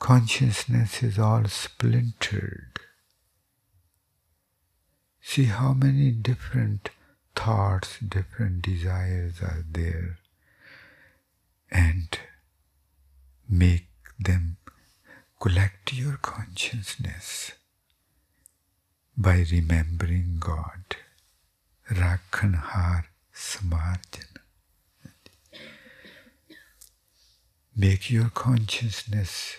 consciousness 0.02 1.02
is 1.02 1.18
all 1.18 1.46
splintered. 1.48 2.80
See 5.26 5.46
how 5.46 5.72
many 5.74 6.12
different 6.12 6.90
thoughts, 7.36 7.94
different 8.00 8.62
desires 8.62 9.40
are 9.42 9.64
there, 9.72 10.18
and 11.75 12.19
make 13.49 13.89
them 14.19 14.57
collect 15.41 15.93
your 15.93 16.17
consciousness 16.17 17.53
by 19.17 19.45
remembering 19.51 20.37
God. 20.39 20.97
Rakhanhar 21.91 23.05
Samarjan. 23.35 24.37
Make 27.77 28.11
your 28.11 28.31
consciousness 28.31 29.57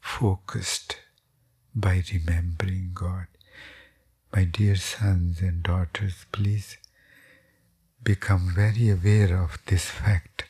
focused 0.00 0.96
by 1.74 2.02
remembering 2.12 2.92
God. 2.94 3.26
My 4.34 4.44
dear 4.44 4.76
sons 4.76 5.42
and 5.42 5.62
daughters, 5.62 6.24
please 6.32 6.78
become 8.02 8.52
very 8.54 8.88
aware 8.88 9.36
of 9.36 9.58
this 9.66 9.84
fact 9.84 10.44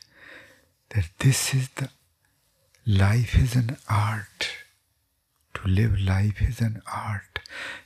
that 0.92 1.08
this 1.18 1.54
is 1.54 1.68
the 1.76 1.90
life 2.86 3.36
is 3.38 3.54
an 3.54 3.76
art. 3.88 4.48
To 5.54 5.68
live 5.68 5.98
life 6.00 6.40
is 6.40 6.60
an 6.60 6.82
art. 6.86 7.40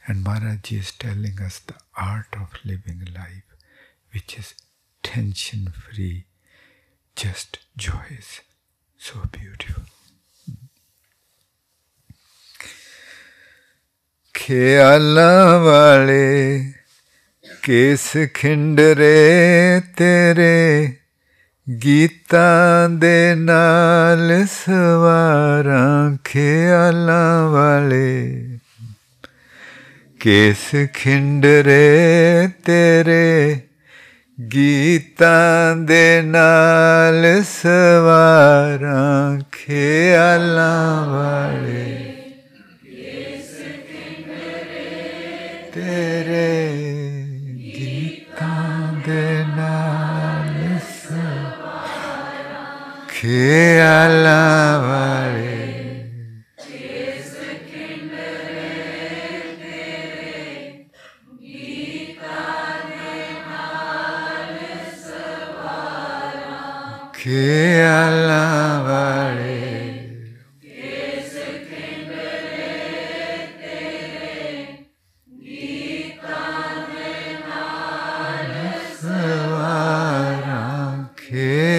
And 0.07 0.23
Maharaj 0.23 0.73
is 0.73 0.93
telling 0.93 1.39
us 1.41 1.59
the 1.61 1.75
art 1.97 2.35
of 2.35 2.59
living 2.65 3.09
life, 3.15 3.49
which 4.13 4.39
is 4.39 4.55
tension 5.03 5.73
free, 5.73 6.27
just 7.17 7.59
joyous. 7.77 8.41
So 8.99 9.27
beautiful. 9.33 9.85
ਖਿਆਲਾਂ 14.35 15.59
ਵਾਲੇ 15.59 16.73
case 17.63 18.07
ਖਿੰਡਰੇ 18.35 19.81
ਤੇਰੇ 19.97 20.96
ਗੀਤਾਂ 21.70 22.90
ਦੇ 22.90 23.36
ਨਾਲ 23.36 24.46
ਸਵਾਰਾਂ 24.52 26.18
ਖਿਆਲਾਂ 26.24 27.50
ਵਾਲੇ। 27.50 28.48
Case 30.20 30.90
ਖਿੰਡਰੇ 30.94 32.50
ਤੇਰੇ 32.66 33.60
ਗੀਤਾਂ 34.54 35.76
ਦੇ 35.76 36.22
ਨਾਲ 36.22 37.44
ਸਵਾਰਾਂ 37.64 39.40
ਖਿਆਲਾਂ 39.52 41.06
ਵਾਲੇ। 41.08 42.14
ਤੇਰੇ 45.74 46.70
ਗੀਤਾਂ 47.58 48.94
ਦੇ 48.94 49.37
que 53.20 53.82
alabaré. 53.82 55.34
Desde 56.56 57.50
que 57.68 57.86
me 58.12 58.30
vida 61.40 62.38
de 62.92 63.16
se 65.02 65.26
que 67.20 67.82
alabaré. 67.82 69.67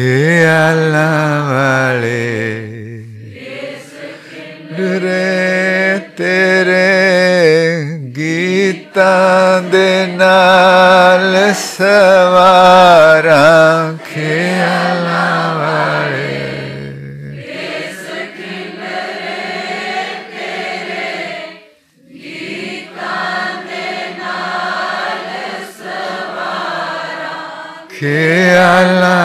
हे 0.00 0.44
अल्लाह 0.48 1.48
वाले। 1.48 2.20
रे 5.02 5.98
तेरे 6.18 6.86
गीता 8.18 9.12
देना 9.74 10.36
सवार 11.20 11.52
सवारा 11.60 13.44
खे 28.00 28.18
अल्लाह 28.58 29.19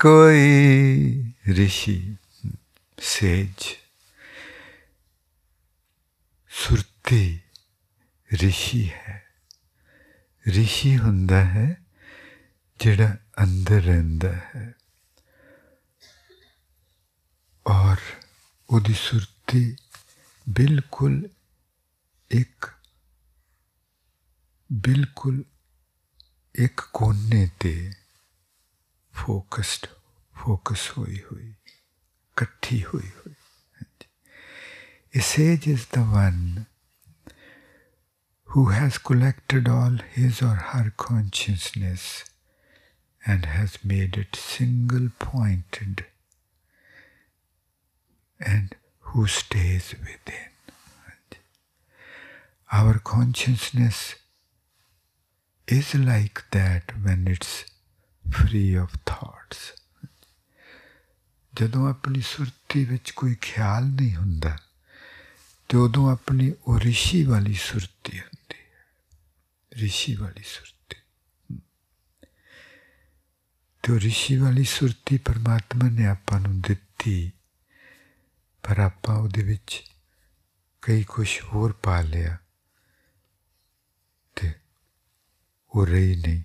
good 0.00 0.29
his 40.29 40.41
or 40.41 40.55
her 40.55 40.93
consciousness 40.97 42.25
and 43.25 43.45
has 43.45 43.77
made 43.83 44.17
it 44.17 44.35
single 44.35 45.09
pointed 45.19 46.05
and 48.39 48.75
who 48.99 49.27
stays 49.27 49.93
within. 49.99 50.55
Our 52.73 52.99
consciousness 52.99 54.15
is 55.67 55.95
like 55.95 56.43
that 56.51 56.83
when 57.03 57.27
it's 57.27 57.65
free 58.31 58.75
of 58.75 58.89
thoughts. 59.05 59.73
ਜਦੋਂ 61.53 61.89
ਆਪਣੀ 61.89 62.21
ਸੁਰਤੀ 62.21 62.85
ਵਿੱਚ 62.85 63.11
ਕੋਈ 63.11 63.35
ਖਿਆਲ 63.41 63.83
ਨਹੀਂ 63.83 64.15
ਹੁੰਦਾ 64.15 64.57
ਤੇ 65.69 65.77
ਉਦੋਂ 65.77 66.11
ਆਪਣੀ 66.11 66.53
ਉਹ 66.67 66.79
ਰਿਸ਼ੀ 66.79 67.23
ਵਾਲੀ 67.23 67.53
ਸੁਰਤੀ 67.53 67.98
ਹੁੰਦੀ 67.98 67.98
ਹੈ 69.79 69.79
ਰਿਸ਼ੀ 69.79 70.15
ਵਾਲੀ 70.15 70.43
ਸੁਰਤੀ 70.43 70.95
ਤੇ 73.83 73.93
ਉਹ 73.93 73.99
ਰਿਸ਼ੀ 73.99 74.37
ਵਾਲੀ 74.37 74.63
ਸੁਰਤੀ 74.63 75.17
ਪਰਮਾਤਮਾ 75.17 75.89
ਨੇ 75.89 76.05
ਆਪਾਂ 76.05 76.39
ਨੂੰ 76.39 76.61
ਦਿੱਤੀ 76.61 77.31
ਪਰ 78.63 78.79
ਆਪਾਂ 78.79 79.15
ਉਹਦੇ 79.15 79.43
ਵਿੱਚ 79.43 79.83
ਕਈ 80.81 81.03
ਕੁਝ 81.03 81.41
ਹੋਰ 81.41 81.73
ਪਾ 81.73 82.01
ਲਿਆ 82.01 82.37
ਤੇ 84.35 84.53
ਉਹ 85.69 85.85
ਰਹੀ 85.85 86.15
ਨਹੀਂ 86.15 86.43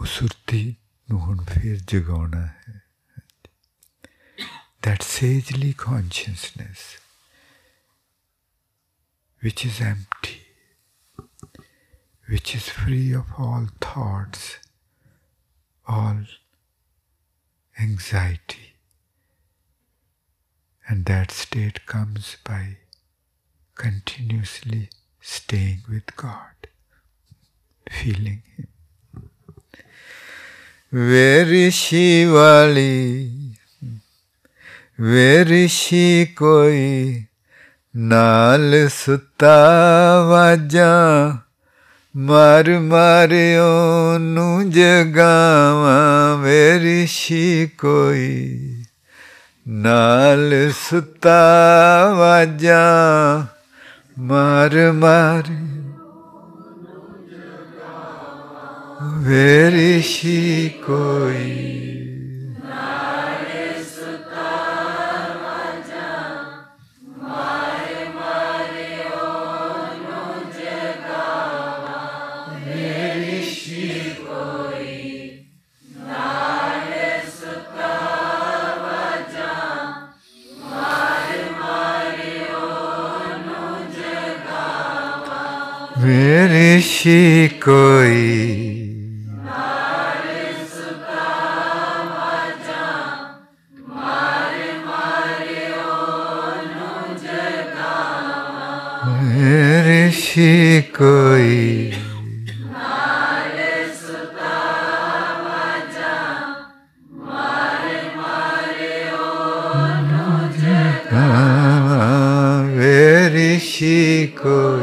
ਉਹ 0.00 0.06
ਸੁਰਤੀ 0.06 0.76
ਨੂੰ 1.10 1.20
ਹੁਣ 1.20 1.44
ਫਿਰ 1.44 1.76
ਜਗਾਉਣਾ 1.76 2.46
ਹੈ 2.46 2.82
that 4.82 5.02
sagely 5.02 5.72
consciousness 5.72 6.96
which 9.42 9.64
is 9.64 9.80
empty, 9.80 10.45
which 12.28 12.54
is 12.54 12.68
free 12.68 13.12
of 13.12 13.26
all 13.38 13.68
thoughts, 13.80 14.58
all 15.86 16.20
anxiety. 17.80 18.74
And 20.88 21.04
that 21.06 21.30
state 21.30 21.86
comes 21.86 22.36
by 22.44 22.76
continuously 23.74 24.90
staying 25.20 25.82
with 25.88 26.16
God, 26.16 26.68
feeling 27.90 28.42
Him. 28.56 28.68
Very 30.90 31.70
Shivali, 31.70 33.56
very 34.98 35.66
Shikoi, 35.66 37.28
ਨਾਲ 37.94 38.88
ਸੁੱਤਾ 38.88 39.56
ਵਾਜਾਂ 40.28 41.45
ਮਰ 42.17 42.79
ਮਾਰਿਓ 42.79 44.17
ਨੂੰ 44.17 44.69
ਜਗਾਵਾਂ 44.69 46.37
ਮੇਰੀ 46.37 47.05
ਸ਼ੀ 47.05 47.69
ਕੋਈ। 47.77 48.83
ਨਾਲ 49.67 50.71
ਸੁੱਤਾ 50.89 51.41
ਵਾਜਾਂ 52.17 53.45
ਮਰ 54.21 54.91
ਮਾਰ 54.91 55.43
ਵੇਰੀ 59.17 60.01
ਸ਼ੀ 60.01 60.69
ਕੋਈ। 60.69 61.73
मेरे 62.63 63.06
शी 86.81 87.47
कोई 87.63 88.13
मेरे 99.23 100.11
शी 100.11 100.81
कोई 100.81 101.93
शी 113.59 114.27
कोई 114.27 114.76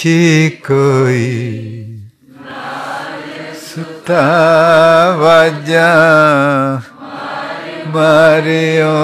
मेरी 0.00 0.08
शी 0.08 0.48
कोई 0.70 1.24
सुता 3.60 4.22
वाजा 5.20 5.88
मारियो 7.94 8.94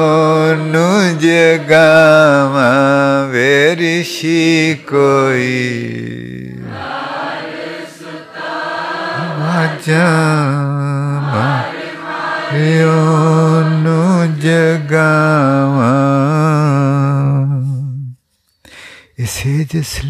नु 0.73 0.87
जगावा 1.25 2.69
वेरी 3.35 4.03
शी 4.13 4.41
कोई 4.89 5.53
वाजा 9.43 10.09
मारियो 11.29 12.97
नु 13.85 14.01
जगावा 14.47 15.95
A 19.19 19.27
sage 19.27 19.75
is 19.77 20.05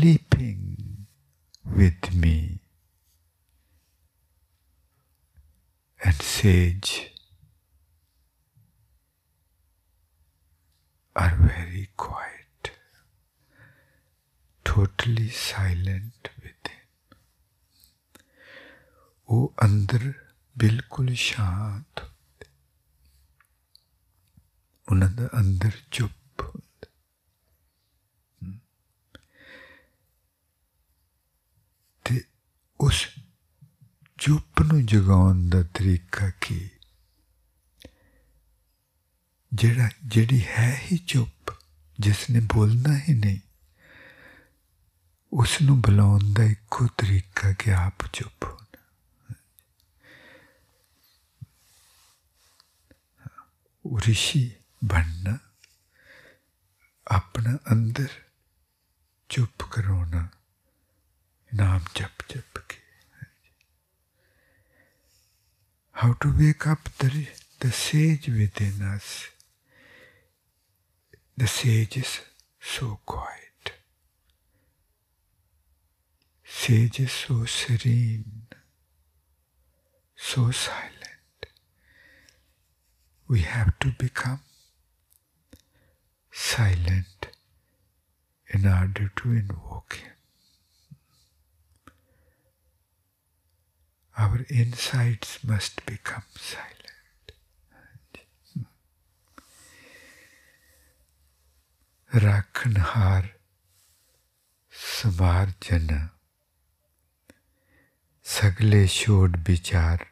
within 68.67 68.89
us 68.89 69.29
the 71.37 71.47
sage 71.47 71.97
is 71.97 72.21
so 72.61 72.99
quiet 73.07 73.73
sage 76.45 77.01
is 77.01 77.13
so 77.13 77.45
serene 77.45 78.43
so 80.17 80.51
silent 80.51 81.47
we 83.29 83.41
have 83.41 83.79
to 83.79 83.93
become 83.99 84.41
silent 86.31 87.29
in 88.49 88.67
order 88.67 89.11
to 89.17 89.33
invoke 89.33 89.95
Him. 89.95 90.13
Our 94.17 94.47
insides 94.49 95.41
must 95.45 95.85
become 95.85 96.23
silent. 96.37 96.76
राखनहार 102.17 103.29
समार 104.73 105.51
जन। 105.51 106.09
सगले 108.25 108.89
छोड़ 108.89 109.31
विचार 109.31 110.07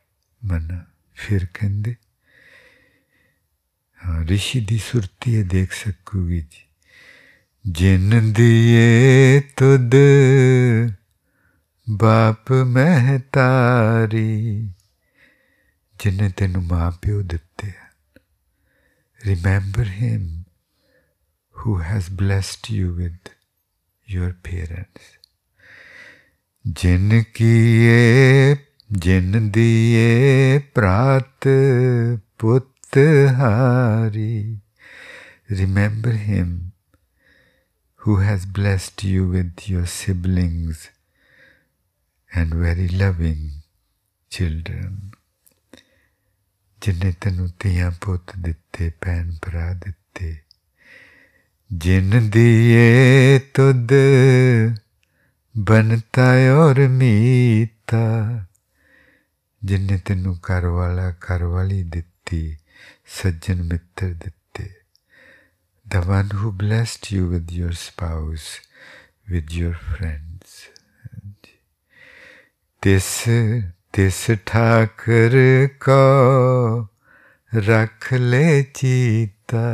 मन। 0.44 0.86
फिर 1.16 1.44
कहते 1.44 1.96
हाँ, 3.96 4.24
ऋषि 4.24 4.64
की 4.64 4.78
सुरती 4.78 5.32
है 5.32 5.42
देख 5.42 5.72
सकूगी 5.72 6.40
जी। 6.40 6.68
जिन 7.66 8.32
दिए 8.32 9.40
तुद, 9.40 9.90
बाप 11.88 12.44
महतारी 12.50 14.70
जिन्हें 16.00 16.32
तेन 16.32 16.56
माँ 16.56 16.98
प्यो 17.02 17.22
दिते 17.22 17.74
remember 19.26 19.88
him 19.88 20.43
who 21.63 21.77
has 21.77 22.07
blessed 22.09 22.69
you 22.69 22.93
with 22.93 23.31
your 24.07 24.33
parents. 24.33 25.17
जिन 26.65 27.21
किए 27.35 28.55
जिन 29.03 29.49
दिए 29.51 30.57
प्रात 30.75 31.47
पुत 32.39 32.97
हारी 33.37 34.59
remember 35.59 36.11
him 36.11 36.49
who 38.01 38.17
has 38.17 38.45
blessed 38.45 39.03
you 39.03 39.27
with 39.27 39.69
your 39.69 39.85
siblings 39.85 40.89
and 42.31 42.53
very 42.65 42.89
loving 43.03 43.47
children 44.31 44.99
ਜਿਨੇ 46.81 47.13
ਤੈਨੂੰ 47.21 47.49
ਧੀਆਂ 47.59 47.91
ਪੁੱਤ 48.01 48.35
ਦਿੱਤੇ 48.37 48.91
ਭੈਣ 49.01 49.31
ਭਰਾ 49.45 49.73
ਦਿੱਤੇ 49.73 50.37
जिन 51.82 52.30
दिए 52.30 53.38
तुद 53.38 53.88
बनता 55.58 56.54
और 56.54 56.78
मीता 56.80 58.04
जिन्ने 59.64 59.98
तेनू 59.98 60.34
घर 60.34 60.66
वाला 60.66 61.10
घर 61.10 61.42
वाली 61.42 61.82
दित्ती, 61.84 62.56
सज्जन 63.06 63.58
मित्र 63.58 64.06
दित्ते। 64.06 64.70
The 65.88 65.96
one 65.96 66.28
who 66.28 66.52
blessed 66.62 67.12
you 67.12 67.26
with 67.26 67.48
your 67.52 67.74
spouse 67.74 68.60
with 69.30 69.46
your 69.52 69.74
friends 69.74 70.68
तिस 72.82 73.24
तिस 73.94 74.30
ठाकर 74.30 75.30
को 75.88 76.02
रख 77.54 78.12
ले 78.12 78.62
चीता। 78.62 79.64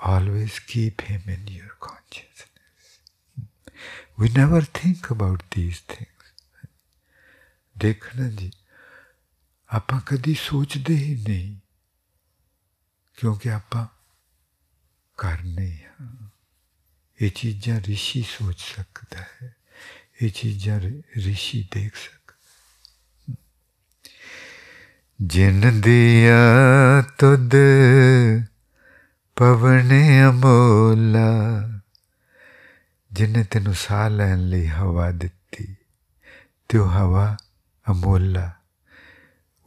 always 0.00 0.58
keep 0.60 1.00
Him 1.02 1.22
in 1.26 1.46
your 1.48 1.72
consciousness. 1.80 3.00
We 4.18 4.28
never 4.28 4.60
think 4.80 5.10
about 5.10 5.42
these 5.56 5.80
things. 5.92 6.12
ਦੇਖਣਾ 7.76 8.28
ਜੀ 8.30 8.50
ਆਪਾਂ 9.70 10.00
ਕਦੀ 10.06 10.34
ਸੋਚਦੇ 10.34 10.96
ਹੀ 10.96 11.14
ਨਹੀਂ 11.28 11.56
ਕਿਉਂਕਿ 13.18 13.50
ਆਪਾਂ 13.50 13.86
ਕਰਨੇ 15.18 15.70
ਹਾਂ 15.84 16.28
ਇਹ 17.20 17.30
ਚੀਜ਼ਾਂ 17.30 17.80
ਰਿਸ਼ੀ 17.80 18.22
ਸੋਚ 18.22 18.58
ਸਕਦਾ 18.60 19.20
ਹੈ 19.20 19.54
ਇਹ 20.22 20.30
ਚੀਜ਼ਾਂ 20.30 20.80
ਰਿਸ਼ੀ 20.80 21.62
ਦੇਖ 21.72 21.96
ਸਕਦਾ 21.96 23.34
ਜਿਨ 25.20 25.80
ਦਿਆ 25.80 26.36
ਤੁਦ 27.18 27.54
ਪਵਨ 29.40 29.92
ਅਮੋਲਾ 30.30 31.28
ਜਿਨੇ 33.12 33.44
ਤੈਨੂੰ 33.44 33.74
ਸਾਹ 33.74 34.10
ਲੈਣ 34.10 34.38
ਲਈ 34.38 34.66
ਹਵਾ 34.66 35.10
ਦਿੱਤੀ 35.10 35.76
ਤੇ 36.68 36.78
ਉਹ 36.78 36.90
ਹਵਾ 36.90 37.36
ਅਮੋਲਾ 37.90 38.52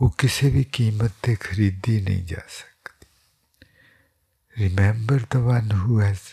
ਉਹ 0.01 0.15
ਕਿਸੇ 0.17 0.49
ਵੀ 0.49 0.63
ਕੀਮਤ 0.63 1.11
ਤੇ 1.23 1.35
ਖਰੀਦੀ 1.35 2.01
ਨਹੀਂ 2.01 2.25
ਜਾ 2.25 2.41
ਸਕਦੀ 2.49 3.07
remember 4.57 5.25
the 5.35 5.41
one 5.45 5.71
who 5.71 5.99
has 5.99 6.27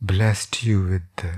blessed 0.00 0.62
you 0.66 0.78
with 0.90 1.08
the 1.22 1.32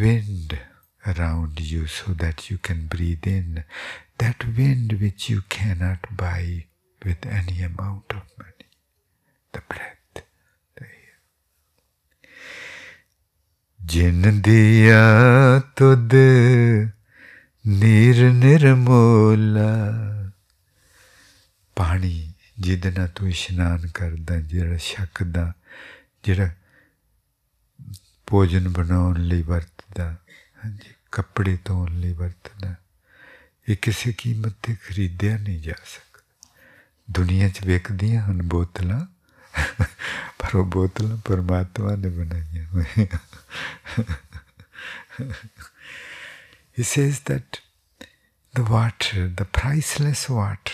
wind 0.00 0.58
around 1.06 1.60
you 1.60 1.86
so 1.86 2.14
that 2.14 2.50
you 2.50 2.58
can 2.68 2.86
breathe 2.86 3.26
in 3.26 3.64
that 4.18 4.46
wind 4.58 4.92
which 5.00 5.28
you 5.28 5.42
cannot 5.48 6.06
buy 6.16 6.64
with 7.02 7.26
any 7.26 7.62
amount 7.62 8.14
of 8.14 8.22
money. 8.38 8.68
The 9.54 9.60
breath, 9.60 10.22
the 10.76 10.84
air. 10.84 11.18
ਜਿਨ 13.80 14.40
ਦਿਆ 14.42 15.00
ਤੁਦ 15.76 16.14
ਨੀਰ 17.66 18.22
ਨਿਰਮੋਲਾ 18.32 19.68
ਪਾਣੀ 21.76 22.32
ਜਿਹਦੇ 22.60 22.90
ਨਾਲ 22.90 23.08
ਤੂੰ 23.08 23.28
ਇਸ਼ਨਾਨ 23.28 23.86
ਕਰਦਾ 23.94 24.40
ਜਿਹੜਾ 24.40 24.76
ਛਕਦਾ 24.76 25.52
ਜਿਹੜਾ 26.24 26.50
ਭੋਜਨ 28.26 28.68
ਬਣਾਉਣ 28.68 29.20
ਲਈ 29.20 29.42
ਵਰਤਦਾ 29.42 30.16
ਹਾਂਜੀ 30.64 30.94
ਕੱਪੜੇ 31.12 31.58
ਧੋਣ 31.64 32.00
ਲਈ 32.00 32.12
ਵਰਤਦਾ 32.12 32.74
ਇਹ 33.68 33.76
ਕਿਸੇ 33.82 34.12
ਕੀਮਤ 34.18 34.54
ਤੇ 34.62 34.74
ਖਰੀਦਿਆ 34.74 35.36
ਨਹੀਂ 35.38 35.60
ਜਾ 35.62 35.74
ਸਕਦਾ 35.84 36.07
दुनिया 37.17 37.47
च 37.49 37.65
वेखदियां 37.69 38.23
हन 38.25 38.41
बोतलां 38.53 39.01
पर 40.41 40.57
ओह् 40.61 40.69
बोतलां 40.75 41.17
परमात्मा 41.29 41.95
ने 42.03 42.09
बनाइयां 42.19 42.65
होइयां 42.73 43.19
He 46.79 46.83
says 46.83 47.21
that 47.21 47.59
the 48.53 48.63
water, 48.63 49.27
the 49.27 49.43
priceless 49.43 50.29
water, 50.29 50.73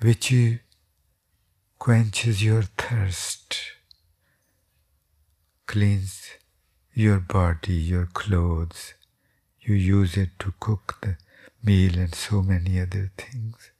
which 0.00 0.32
quenches 1.78 2.42
your 2.42 2.62
thirst, 2.62 3.56
cleans 5.66 6.30
your 6.92 7.20
body, 7.20 7.74
your 7.74 8.06
clothes. 8.06 8.94
You 9.60 9.74
use 9.74 10.16
it 10.16 10.30
to 10.40 10.54
cook 10.58 10.98
the 11.02 11.16
meal 11.62 11.98
and 11.98 12.14
so 12.14 12.42
many 12.42 12.80
other 12.80 13.12
things. 13.16 13.70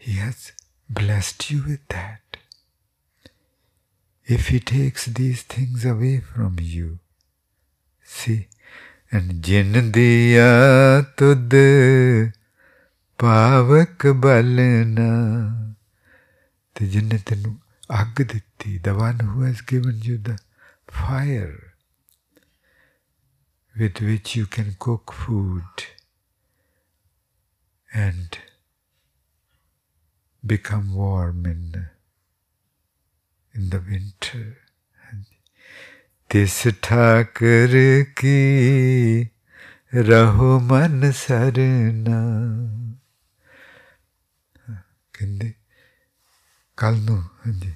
He 0.00 0.14
has 0.14 0.52
blessed 0.88 1.50
you 1.50 1.62
with 1.62 1.86
that. 1.88 2.38
If 4.24 4.48
He 4.48 4.58
takes 4.58 5.04
these 5.04 5.42
things 5.42 5.84
away 5.84 6.20
from 6.20 6.56
you, 6.58 7.00
see, 8.02 8.48
and 9.12 9.42
Jin 9.42 9.92
Diya 9.92 11.14
Tud 11.16 11.50
Pavak 13.18 13.98
Balena, 13.98 15.74
the 16.74 16.86
Jinne 16.86 17.18
Tenu 17.18 17.58
Agditti, 17.90 18.82
the 18.82 18.94
one 18.94 19.18
who 19.18 19.42
has 19.42 19.60
given 19.60 20.00
you 20.02 20.16
the 20.16 20.38
fire 20.88 21.74
with 23.78 24.00
which 24.00 24.34
you 24.34 24.46
can 24.46 24.76
cook 24.78 25.12
food 25.12 25.62
and 27.92 28.38
become 30.50 30.94
warm 30.94 31.46
in, 31.46 31.86
in 33.54 33.70
the 33.70 33.80
winter. 33.90 34.42
ਤਿਸ 36.30 36.56
ਠਾਕਰ 36.82 37.72
ਕੀ 38.16 39.26
ਰਹੋ 40.08 40.58
ਮਨ 40.60 41.10
ਸਰਨਾ 41.12 42.20
ਕਹਿੰਦੇ 45.14 45.52
ਕੱਲ 46.78 47.00
ਨੂੰ 47.00 47.22
ਹਾਂਜੀ 47.46 47.74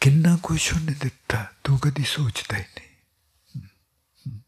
ਕਿੰਨਾ 0.00 0.36
ਕੁਛ 0.42 0.72
ਉਹਨੇ 0.72 0.94
ਦਿੱਤਾ 1.02 1.46
ਤੂੰ 1.64 1.78
ਕਦੀ 1.78 2.04
ਸੋਚਦਾ 2.06 2.56
ਹੀ 2.56 2.64
ਨਹੀਂ 2.76 4.40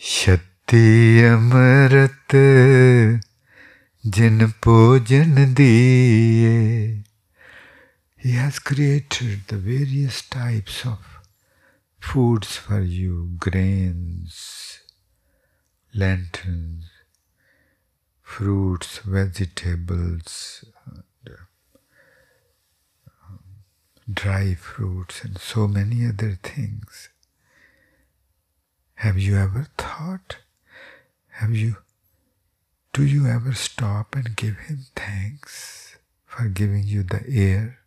ਸ਼ਕਤੀ 0.00 1.24
ਅਮਰਤ 1.28 2.36
जिन 4.05 4.45
भोजन 4.63 5.53
दिए 5.53 7.03
He 8.19 8.31
has 8.33 8.57
created 8.59 9.47
the 9.47 9.57
various 9.57 10.21
types 10.21 10.85
of 10.85 10.97
foods 11.99 12.55
for 12.57 12.81
you 12.81 13.35
grains, 13.37 14.79
lanterns, 15.93 16.85
fruits, 18.21 18.97
vegetables, 18.99 20.65
dry 24.11 24.55
fruits, 24.55 25.23
and 25.23 25.37
so 25.37 25.67
many 25.67 26.05
other 26.05 26.39
things. 26.41 27.09
Have 28.95 29.19
you 29.19 29.37
ever 29.37 29.67
thought? 29.77 30.37
Have 31.29 31.55
you? 31.55 31.77
Do 32.93 33.05
you 33.05 33.27
ever 33.27 33.53
stop 33.53 34.15
and 34.15 34.35
give 34.35 34.57
Him 34.57 34.85
thanks 34.95 35.97
for 36.25 36.47
giving 36.47 36.83
you 36.85 37.03
the 37.03 37.23
air, 37.29 37.79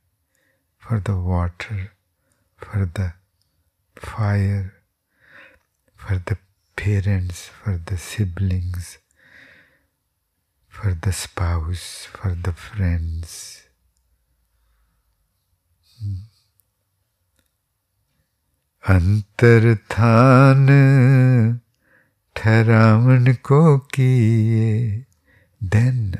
for 0.78 1.00
the 1.00 1.16
water, 1.16 1.92
for 2.56 2.88
the 2.94 3.14
fire, 3.96 4.74
for 5.96 6.22
the 6.24 6.38
parents, 6.76 7.46
for 7.46 7.80
the 7.84 7.98
siblings, 7.98 8.98
for 10.68 10.94
the 10.94 11.12
spouse, 11.12 12.06
for 12.12 12.34
the 12.34 12.52
friends? 12.52 13.66
अंतर 18.88 19.74
थान 19.92 20.66
ठहरावन 22.35 23.33
को 23.49 23.77
किए 23.95 25.05
then 25.61 26.15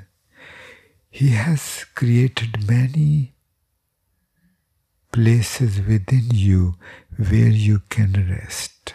he 1.13 1.29
has 1.29 1.69
created 1.97 2.57
many 2.69 3.35
places 5.15 5.79
within 5.87 6.25
you 6.33 6.75
where 7.17 7.47
you 7.47 7.79
can 7.89 8.11
rest. 8.29 8.93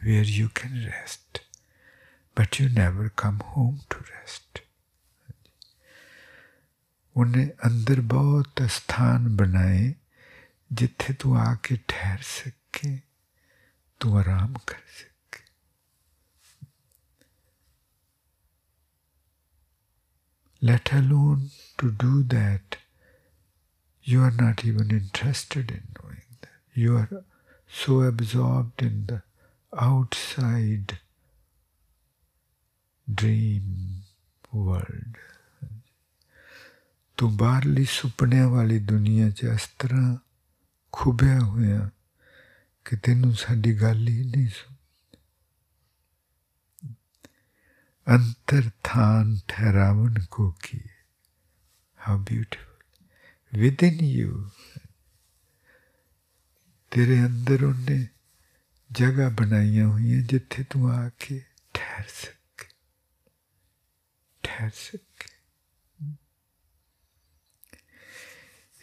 Where 0.00 0.22
you 0.22 0.48
can 0.48 0.86
rest. 0.86 1.40
But 2.36 2.60
you 2.60 2.68
never 2.68 3.08
come 3.08 3.40
home 3.54 3.80
to 3.90 3.98
rest. 4.12 4.62
उन्हें 7.16 7.48
अंदर 7.66 8.00
बहुत 8.14 8.62
स्थान 8.70 9.24
बनाए 9.36 9.94
जिथे 10.72 11.12
तू 11.20 11.34
आके 11.34 11.76
ठहर 11.90 12.18
सके 12.22 12.94
ਸਕੇ 13.97 13.97
ਤੂੰ 13.99 14.17
ਆਰਾਮ 14.17 14.53
ਕਰ 14.67 14.81
ਸਕੇ 14.87 15.43
let 20.65 20.93
alone 20.93 21.49
to 21.77 21.91
do 21.91 22.23
that 22.23 22.77
you 24.03 24.21
are 24.21 24.35
not 24.41 24.63
even 24.65 24.91
interested 24.91 25.71
in 25.71 25.83
knowing 25.93 26.37
that 26.41 26.81
you 26.83 26.97
are 26.97 27.23
so 27.83 28.01
absorbed 28.01 28.81
in 28.81 29.05
the 29.07 29.21
outside 29.81 30.97
dream 33.15 34.03
world 34.55 35.17
ਤੂੰ 37.17 37.37
ਬਾਹਰਲੀ 37.37 37.85
ਸੁਪਨਿਆਂ 37.85 38.47
ਵਾਲੀ 38.47 38.79
ਦੁਨੀਆ 38.79 39.29
'ਚ 39.29 39.43
ਇਸ 39.43 39.69
ਤਰ੍ਹਾਂ 39.79 40.17
ਖੁਬਿਆ 40.91 41.39
ਹੋਇਆ 41.39 41.89
ਕਿ 42.87 42.95
ਤੈਨੂੰ 42.95 43.33
ਸਾਡੀ 43.35 43.73
ਗੱਲ 43.81 44.07
ਹੀ 44.07 44.23
ਨਹੀਂ 44.23 44.47
ਸੁਣ 44.49 44.75
ਅੰਤਰ 48.07 48.69
ਥਾਨ 48.83 49.39
ਠਹਿਰਾਵਨ 49.47 50.25
ਕੋ 50.31 50.51
ਕੀ 50.63 50.79
how 51.99 52.17
beautiful 52.17 53.59
within 53.83 54.03
you 54.05 54.49
ਤੇਰੇ 56.91 57.19
ਅੰਦਰ 57.25 57.63
ਉਹਨੇ 57.63 58.07
ਜਗ੍ਹਾ 58.91 59.29
ਬਣਾਈਆਂ 59.29 59.87
ਹੋਈਆਂ 59.87 60.21
ਜਿੱਥੇ 60.21 60.63
ਤੂੰ 60.63 60.91
ਆ 60.91 61.09
ਕੇ 61.19 61.41
ਠਹਿਰ 61.73 62.07
ਸਕੇ 62.07 62.67
ਠਹਿਰ 64.43 64.69
ਸਕੇ 64.69 65.31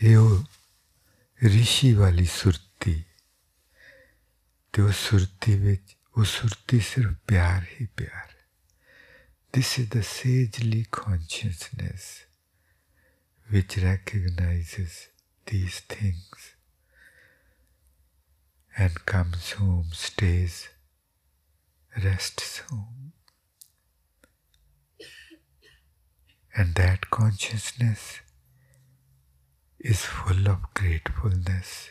ਇਹ 0.00 0.16
ਉਹ 0.16 0.44
ਰਿਸ਼ੀ 1.40 1.92
ਵਾਲੀ 1.92 2.24
ਸੁਰਤੀ 2.24 2.63
ਤੇ 4.74 4.82
ਉਹ 4.82 4.92
ਸੁਰਤੀ 4.92 5.58
ਵਿੱਚ 5.58 5.96
ਉਹ 6.18 6.24
ਸੁਰਤੀ 6.24 6.80
ਸਿਰਫ 6.80 7.14
ਪਿਆਰ 7.28 7.64
ਹੀ 7.80 7.86
ਪਿਆਰ 7.96 8.28
ਹੈ 8.28 8.40
this 9.52 9.78
is 9.78 9.88
the 9.88 10.02
sagely 10.02 10.84
consciousness 10.92 12.24
which 13.48 13.76
recognizes 13.78 15.08
these 15.46 15.80
things 15.80 16.54
and 18.76 19.04
comes 19.06 19.52
home, 19.52 19.88
stays, 19.92 20.68
rests 22.04 22.58
home. 22.70 23.12
And 26.54 26.74
that 26.76 27.10
consciousness 27.10 28.20
is 29.80 30.02
full 30.02 30.48
of 30.48 30.72
gratefulness, 30.74 31.90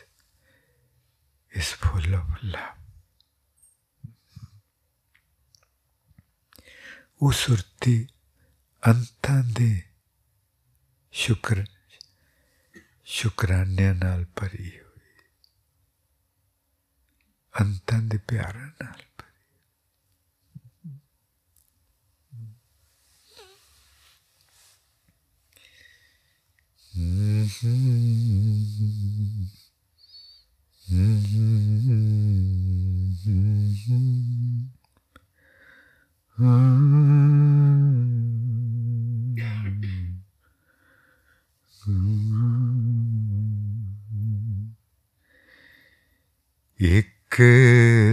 is 1.54 1.70
full 1.76 2.14
of 2.14 2.44
love. 2.44 2.76
ਉਹ 7.22 7.32
ਸੁਰਤੀ 7.32 8.08
ਅੰਤਾਂ 8.82 9.42
ਦੇ 9.44 9.82
ਸ਼ੁਕਰ 11.12 11.64
ਸ਼ੁਕਰਾਨਿਆਂ 13.04 13.94
ਨਾਲ 13.94 14.24
ਭਰੀ 14.24 14.70
ਹੋਈ 14.80 15.24
ਅੰਤਾਂ 17.54 18.02
ਦੇ 18.02 18.18
ਪਿਆਰਾਂ 18.18 18.66
ਨਾਲ 18.82 19.02
ਇੱਕ 19.02 19.22
एक 30.87 30.97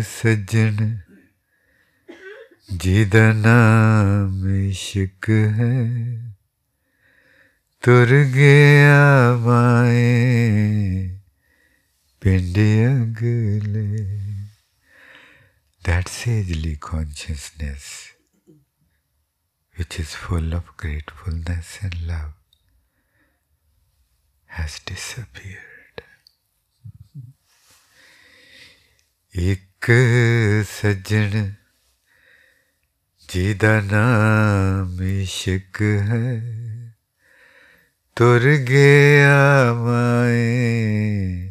सज्जन 0.04 1.02
जिद 2.72 3.16
नाम 3.16 4.48
इश्क 4.54 5.30
है 5.30 5.74
तुर 7.82 8.14
गया 8.32 9.36
माए 9.36 11.21
ਅਗਲੇ 12.25 14.05
that 15.85 16.09
sagely 16.09 16.75
consciousness 16.75 17.85
which 19.75 19.99
is 20.03 20.11
full 20.23 20.49
of 20.59 20.65
gratefulness 20.81 21.67
and 21.81 21.95
love 22.11 22.33
has 24.57 24.79
disappeared 24.89 26.03
ਇੱਕ 29.51 29.91
ਸੱਜਣ 30.67 31.51
ਜਿਹਦਾ 33.29 33.79
ਨਾਮ 33.81 35.01
ਇਸ਼ਕ 35.03 35.81
ਹੈ 35.81 36.31
ਤੁਰ 38.15 38.55
ਗਿਆ 38.67 39.73
ਮਾਏ 39.73 41.50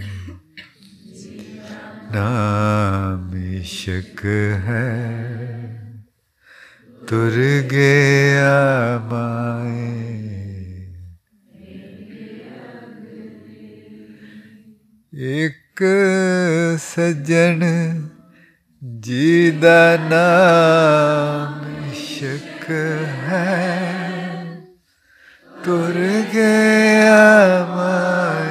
नाम 2.13 3.27
इश्क 3.55 4.21
है। 4.65 4.89
तुर 7.09 7.35
गया 7.71 8.57
माए 9.07 9.91
एक 15.13 15.83
सज्जन 16.81 17.61
जीदा 18.83 19.81
नाम 20.11 21.57
इश्क 21.91 22.65
है। 23.25 23.71
तुर 25.65 25.97
गया 26.33 27.19
माए 27.75 28.50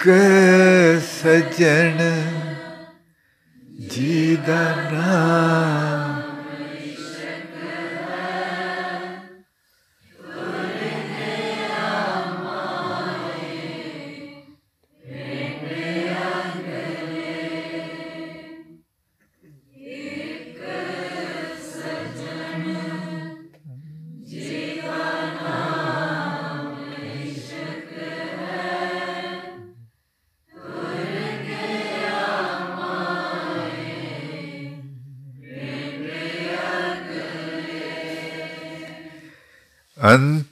एक 0.00 1.00
सजन 1.06 1.98
जीदा 3.92 4.62
नाम। 4.92 5.89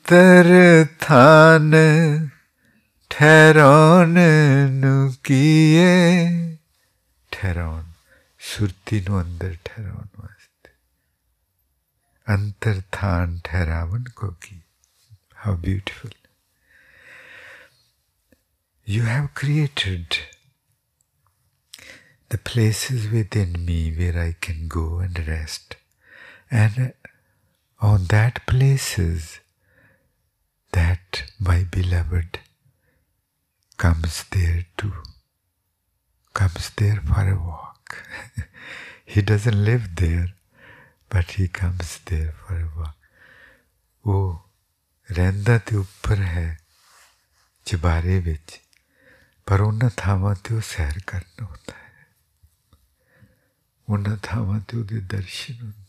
अंतर 0.08 0.48
थान 1.04 1.72
ठहरौन 3.10 4.14
नु 4.82 4.92
किए 5.28 5.88
ठहरौन 7.32 7.82
સુરતી 8.40 9.00
નું 9.08 9.16
અંદર 9.22 9.50
ઠેરાવવાનું 9.68 10.22
વાસ્તે 10.22 10.70
અંતર 12.26 12.78
થાન 12.98 13.34
ઠેરાવન 13.48 14.06
કોકી 14.20 14.56
how 15.42 15.56
beautiful 15.64 16.16
the 22.30 22.38
places 22.50 23.04
within 23.16 23.52
me 23.66 23.80
where 23.98 24.16
I 24.22 24.32
can 24.46 24.68
go 24.68 24.86
and 25.00 25.20
rest. 25.28 25.76
And 26.50 26.94
on 27.80 28.06
that 28.14 28.40
places, 28.46 29.40
that 30.73 31.23
my 31.39 31.63
beloved 31.63 32.39
comes 33.77 34.23
there 34.31 34.65
too, 34.77 34.93
comes 36.33 36.69
there 36.77 37.01
for 37.01 37.29
a 37.29 37.35
walk. 37.35 37.97
he 39.05 39.21
doesn't 39.21 39.65
live 39.65 39.95
there, 39.95 40.29
but 41.09 41.31
he 41.31 41.47
comes 41.47 41.99
there 42.05 42.33
for 42.41 42.55
a 42.55 42.69
walk. 42.77 42.97
ਉਹ 44.05 44.49
ਰਹਿੰਦਾ 45.11 45.57
ਤੇ 45.57 45.75
ਉੱਪਰ 45.75 46.21
ਹੈ 46.21 46.59
ਚਬਾਰੇ 47.65 48.19
ਵਿੱਚ 48.19 48.59
ਪਰ 49.45 49.61
ਉਹਨਾਂ 49.61 49.89
ਥਾਵਾਂ 49.97 50.35
ਤੇ 50.43 50.55
ਉਹ 50.55 50.61
ਸੈਰ 50.61 50.99
ਕਰਨ 51.07 51.43
ਹੁੰਦਾ 51.45 51.73
ਹੈ 51.73 52.05
ਉਹਨਾਂ 53.89 54.17
ਥਾਵਾਂ 54.23 54.59
ਤੇ 54.59 54.77
ਉਹਦੇ 54.77 54.99
ਦਰਸ਼ਨ 54.99 55.61
ਹੁੰਦੇ 55.61 55.86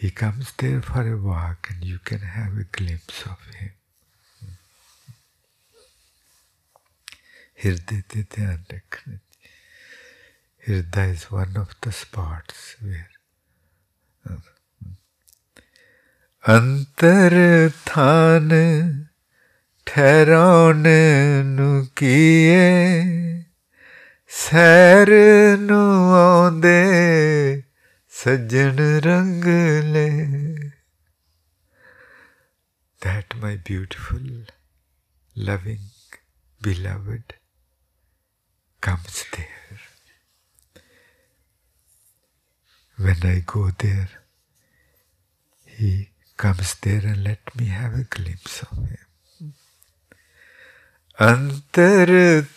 he 0.00 0.10
comes 0.10 0.52
there 0.58 0.80
for 0.80 1.02
a 1.12 1.16
walk 1.16 1.70
and 1.70 1.84
you 1.84 1.98
can 1.98 2.20
have 2.20 2.56
a 2.56 2.64
glimpse 2.70 3.22
of 3.22 3.38
him. 3.54 3.72
Hirditite 7.60 8.70
Hirda 10.64 11.10
is 11.10 11.30
one 11.32 11.56
of 11.56 11.74
the 11.80 11.90
spots 11.90 12.76
where 12.80 13.08
अंतरथान 16.54 18.50
ठहराउन 19.88 20.84
नु 21.56 21.68
किए 22.00 22.62
सैर 24.42 25.10
सज्जन 28.18 28.78
रंग 29.04 29.44
that 33.00 33.34
my 33.40 33.54
beautiful, 33.56 34.24
loving, 35.36 35.84
beloved 36.60 37.34
comes 38.80 39.24
there. 39.36 39.78
When 42.96 43.22
I 43.22 43.38
go 43.46 43.70
there, 43.78 44.08
he 45.64 46.08
comes 46.36 46.74
there 46.80 47.06
and 47.06 47.22
let 47.22 47.54
me 47.54 47.66
have 47.66 47.94
a 47.94 48.02
glimpse 48.02 48.62
of 48.62 48.78
him. 48.78 49.54
Antarthan 51.20 52.48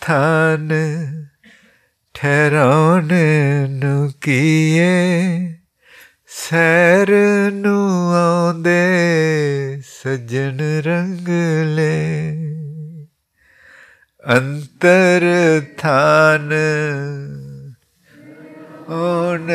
ਠਹਿਰਾਉਣ 2.16 3.14
ਨੂੰ 3.70 4.12
ਕੀਏ 4.22 4.89
ਸੈਰ 6.28 7.12
ਨੂੰ 7.51 8.14
ਆਉਂਦੇ 8.16 8.82
ਸਜਣ 9.86 10.59
ਰੰਗ 10.86 11.30
ਲੈ। 11.76 12.32
ਅੰਤਰ 14.24 15.26
ਥਾਨ 15.78 16.53
ਓਨ 18.89 19.51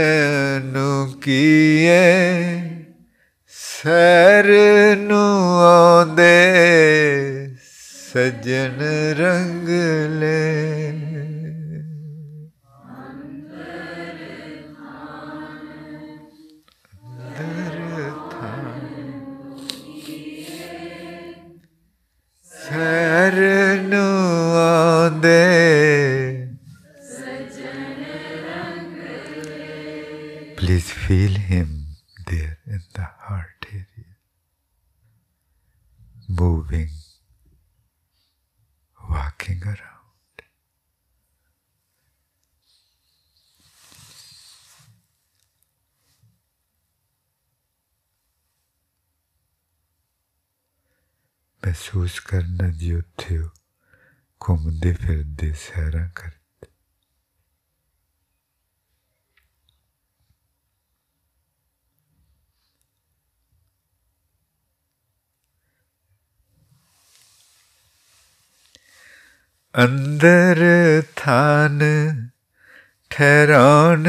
ਨੂੰ 0.64 1.12
ਕੀਏ 1.20 2.00
ਸੈਰ 3.54 4.46
ਨੂੰ 4.96 5.62
ਆਉਂਦੇ 5.62 6.34
ਸਜਣ 8.12 8.82
ਰੰਗ 9.18 9.68
ਲੈ। 10.20 11.05
महसूस 52.05 52.17
करना 52.29 52.67
जी 52.77 52.93
उत्थे 52.95 53.37
घूमते 54.41 54.93
फिरते 54.93 55.51
सैर 55.63 55.97
कर 56.17 56.29
ਅੰਦਰ 69.75 70.59
ਥਾਨ 71.15 71.79
ਠਹਿਰਾਉਣ 73.11 74.07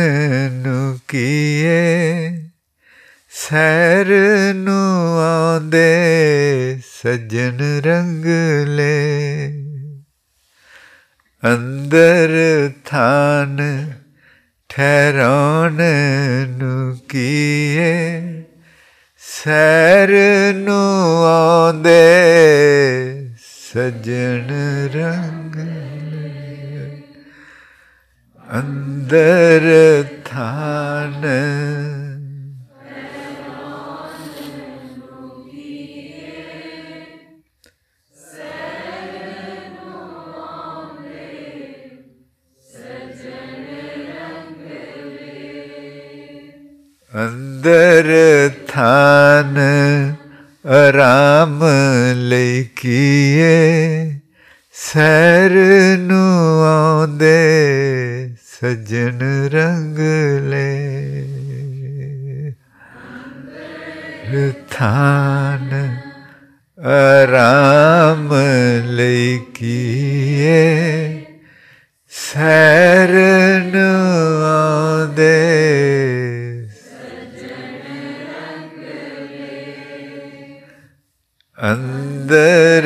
अंदर 81.57 82.85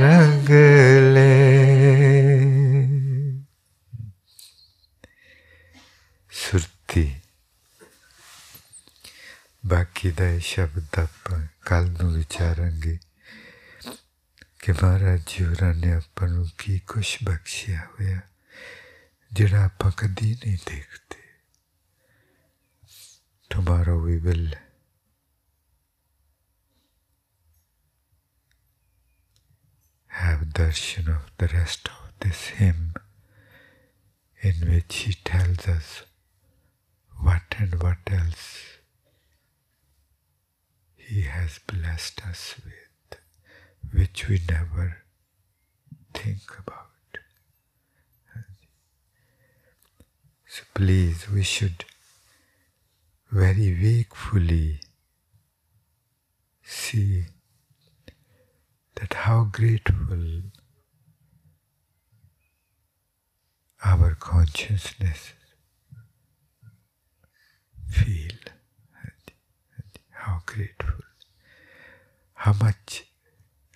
रंग 0.00 0.48
ले। 1.14 1.36
सुरती। 6.30 7.16
बाकी 9.66 10.10
तो 10.10 10.24
दे 10.24 10.40
शब्द 10.40 10.85
कुछ 16.96 17.18
बख्शिया 17.24 17.80
हुआ 17.92 18.20
जरा 19.36 19.64
आप 19.64 19.82
कदी 19.98 20.32
नहीं 20.32 20.56
देखते 20.68 21.24
tomorrow 23.52 23.98
we 24.04 24.16
will 24.26 24.54
have 30.16 30.44
darshan 30.58 31.08
of 31.14 31.28
the 31.36 31.48
rest 31.48 31.88
of 31.94 32.12
this 32.20 32.46
hymn 32.58 32.94
in 34.40 34.66
which 34.70 34.96
he 35.04 35.12
tells 35.30 35.68
us 35.68 36.04
what 37.28 37.58
and 37.58 37.82
what 37.82 37.98
else 38.10 38.46
he 40.96 41.22
has 41.22 41.58
blessed 41.66 42.24
us 42.26 42.54
with, 42.64 43.20
which 43.92 44.28
we 44.28 44.40
never 44.48 45.05
think 46.16 46.58
about. 46.58 46.82
So 50.46 50.62
please, 50.74 51.28
we 51.30 51.42
should 51.42 51.84
very 53.30 53.76
wakefully 53.82 54.80
see 56.62 57.24
that 58.94 59.12
how 59.12 59.44
grateful 59.44 60.42
our 63.84 64.14
consciousness 64.14 65.32
feel. 67.88 68.30
How 70.10 70.40
grateful. 70.46 71.04
How 72.34 72.52
much 72.54 73.04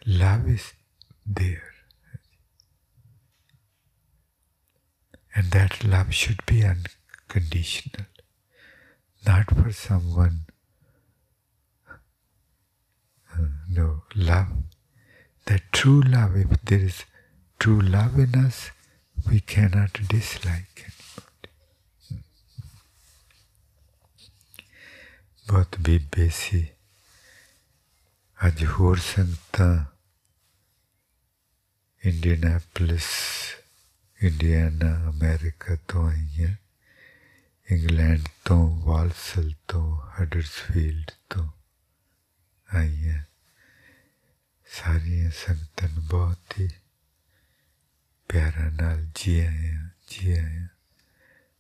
love 0.07 0.49
is 0.49 0.73
there 1.27 1.75
and 5.36 5.52
that 5.52 5.84
love 5.84 6.14
should 6.14 6.42
be 6.46 6.64
unconditional 6.64 8.06
not 9.28 9.54
for 9.58 9.72
someone 9.72 10.38
uh, 13.34 13.48
no 13.70 14.04
love 14.16 14.54
that 15.46 15.62
true 15.72 16.02
love 16.02 16.36
if 16.36 16.62
there 16.64 16.86
is 16.92 17.04
true 17.60 17.82
love 17.82 18.18
in 18.18 18.36
us 18.46 18.72
we 19.30 19.40
cannot 19.40 19.94
dislike 20.16 20.86
anybody 20.90 21.52
ਬਹੁਤ 25.48 25.76
ਬੀਬੇ 25.80 26.30
ਸੀ 26.34 26.66
ਅੱਜ 28.48 28.64
ਹੋਰ 28.66 28.98
ਸੰਗਤਾਂ 28.98 29.86
ਇੰਡੀਅਨਾਪੋਲਿਸ 32.06 33.10
Indiana 34.24 35.10
America 35.10 35.76
ਤੋਂ 35.88 36.10
ਆਈਆਂ 36.10 36.56
England 37.72 38.28
ਤੋਂ 38.46 38.82
ਵਾਲਸਲ 38.82 39.54
ਤੋਂ 39.68 40.02
Huddersfield 40.22 41.12
ਤੋਂ 41.30 41.50
ਆਈਆਂ 42.70 43.24
ਸਾਰੀਆਂ 44.70 45.32
ਸੰਗਤਾਂ 45.32 45.90
ਨੂੰ 45.90 46.08
ਬਹੁਤ 46.08 46.60
ਹੀ 46.60 46.70
ਪਿਆਰਾ 48.30 48.70
ਨਾਲ 48.70 49.06
ਜੀ 49.16 49.40
ਆਇਆਂ 49.40 49.90
जी 50.08 50.32
आया 50.32 50.68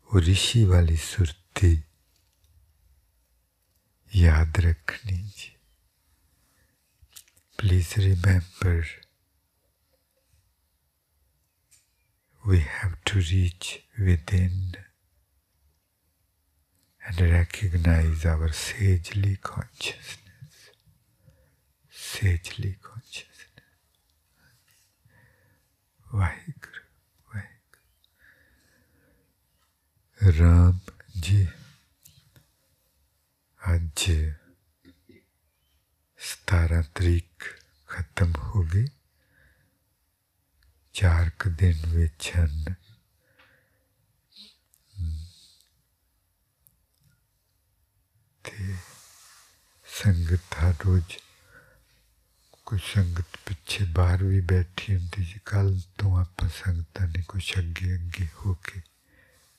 वो 0.09 0.19
ऋषि 0.19 0.63
वाली 0.63 0.97
सुरती 0.97 1.73
याद 4.11 4.59
रखनी 4.59 5.17
जी 5.17 5.51
please 7.59 7.93
remember 7.99 8.83
we 12.46 12.60
have 12.60 12.96
to 13.04 13.18
reach 13.18 13.82
within 13.98 14.74
and 17.06 17.20
recognize 17.20 18.24
our 18.24 18.50
sagely 18.52 19.36
consciousness. 19.42 20.70
Sagely 21.90 22.76
consciousness. 22.82 23.26
Vaheguru, 26.12 26.84
Vaheguru. 27.30 27.82
Ram 30.40 30.80
ji, 31.20 31.46
आज 33.68 34.04
सतारह 36.18 36.82
तरीक 36.96 37.44
खत्म 37.88 38.32
होगी 38.40 38.84
ਚਾਰ 40.95 41.29
ਕੁ 41.39 41.49
ਦਿਨ 41.49 41.85
ਵਿੱਚ 41.87 42.31
ਹਨ 42.35 42.73
ਤੇ 48.45 48.75
ਸੰਗਤ 49.87 50.53
ਹਰ 50.53 50.73
ਰੋਜ਼ 50.85 51.17
ਕੋਈ 52.65 52.79
ਸੰਗਤ 52.85 53.37
ਪਿੱਛੇ 53.45 53.85
ਬਾਹਰ 53.85 54.23
ਵੀ 54.23 54.39
ਬੈਠੀ 54.41 54.95
ਹੁੰਦੀ 54.95 55.23
ਜੀ 55.23 55.39
ਕੱਲ 55.45 55.79
ਤੋਂ 55.97 56.17
ਆਪਾਂ 56.19 56.49
ਸੰਗਤਾਂ 56.49 57.07
ਨੇ 57.07 57.23
ਕੁਛ 57.27 57.57
ਅੱਗੇ 57.59 57.93
ਅੱਗੇ 57.95 58.27
ਹੋ 58.35 58.53
ਕੇ 58.63 58.81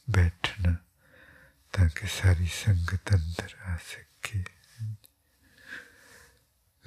ਬੈਠਣਾ 0.09 0.75
ਤਾਂ 1.75 1.89
ਕਿ 1.89 2.07
ਸਾਰੀ 2.07 2.47
ਸੰਗਤ 2.55 3.15
ਅੰਦਰ 3.15 3.55
ਆ 3.63 3.77
ਸਕੇ 3.87 4.45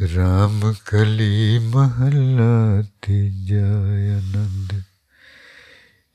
राम 0.00 0.60
कली 0.72 1.58
महला 1.58 2.82
तीजा 2.82 3.68
आनंद 4.16 4.84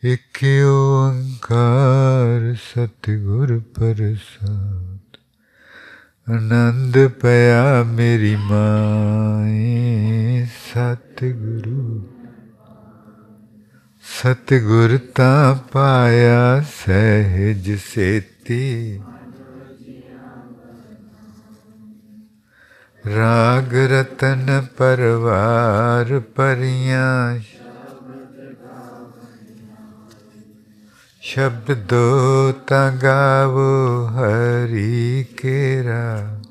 एक 0.06 0.38
ओंकार 0.66 2.56
सतगुर 2.56 3.60
प्रसाद। 3.76 5.00
आनंद 6.30 6.94
पया 6.98 7.84
मेरी 7.84 8.36
माए 8.36 9.72
सतगुरु। 10.46 12.04
सतगुर 14.04 14.98
ता 14.98 15.54
पाया 15.54 16.62
सहज 16.62 17.80
सेती। 17.80 19.00
राग 23.06 23.70
रतन 23.74 24.68
परवार 24.80 26.20
परियाँ। 26.20 27.40
शब्द 31.24 31.72
दो 31.72 32.52
गावो 32.90 34.06
हरि 34.06 35.26
केरा। 35.40 36.42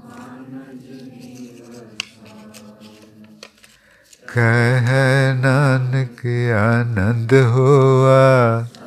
कह 4.31 4.89
नानक 5.35 6.21
आनंद 6.57 7.35
हुआ। 7.35 8.78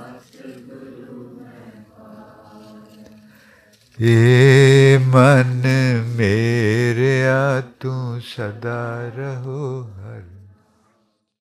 ये 4.01 4.97
मन 4.97 5.61
मेरे 6.17 7.11
आ 7.27 7.59
तू 7.81 7.91
सदा 8.29 8.81
रहो 9.17 9.61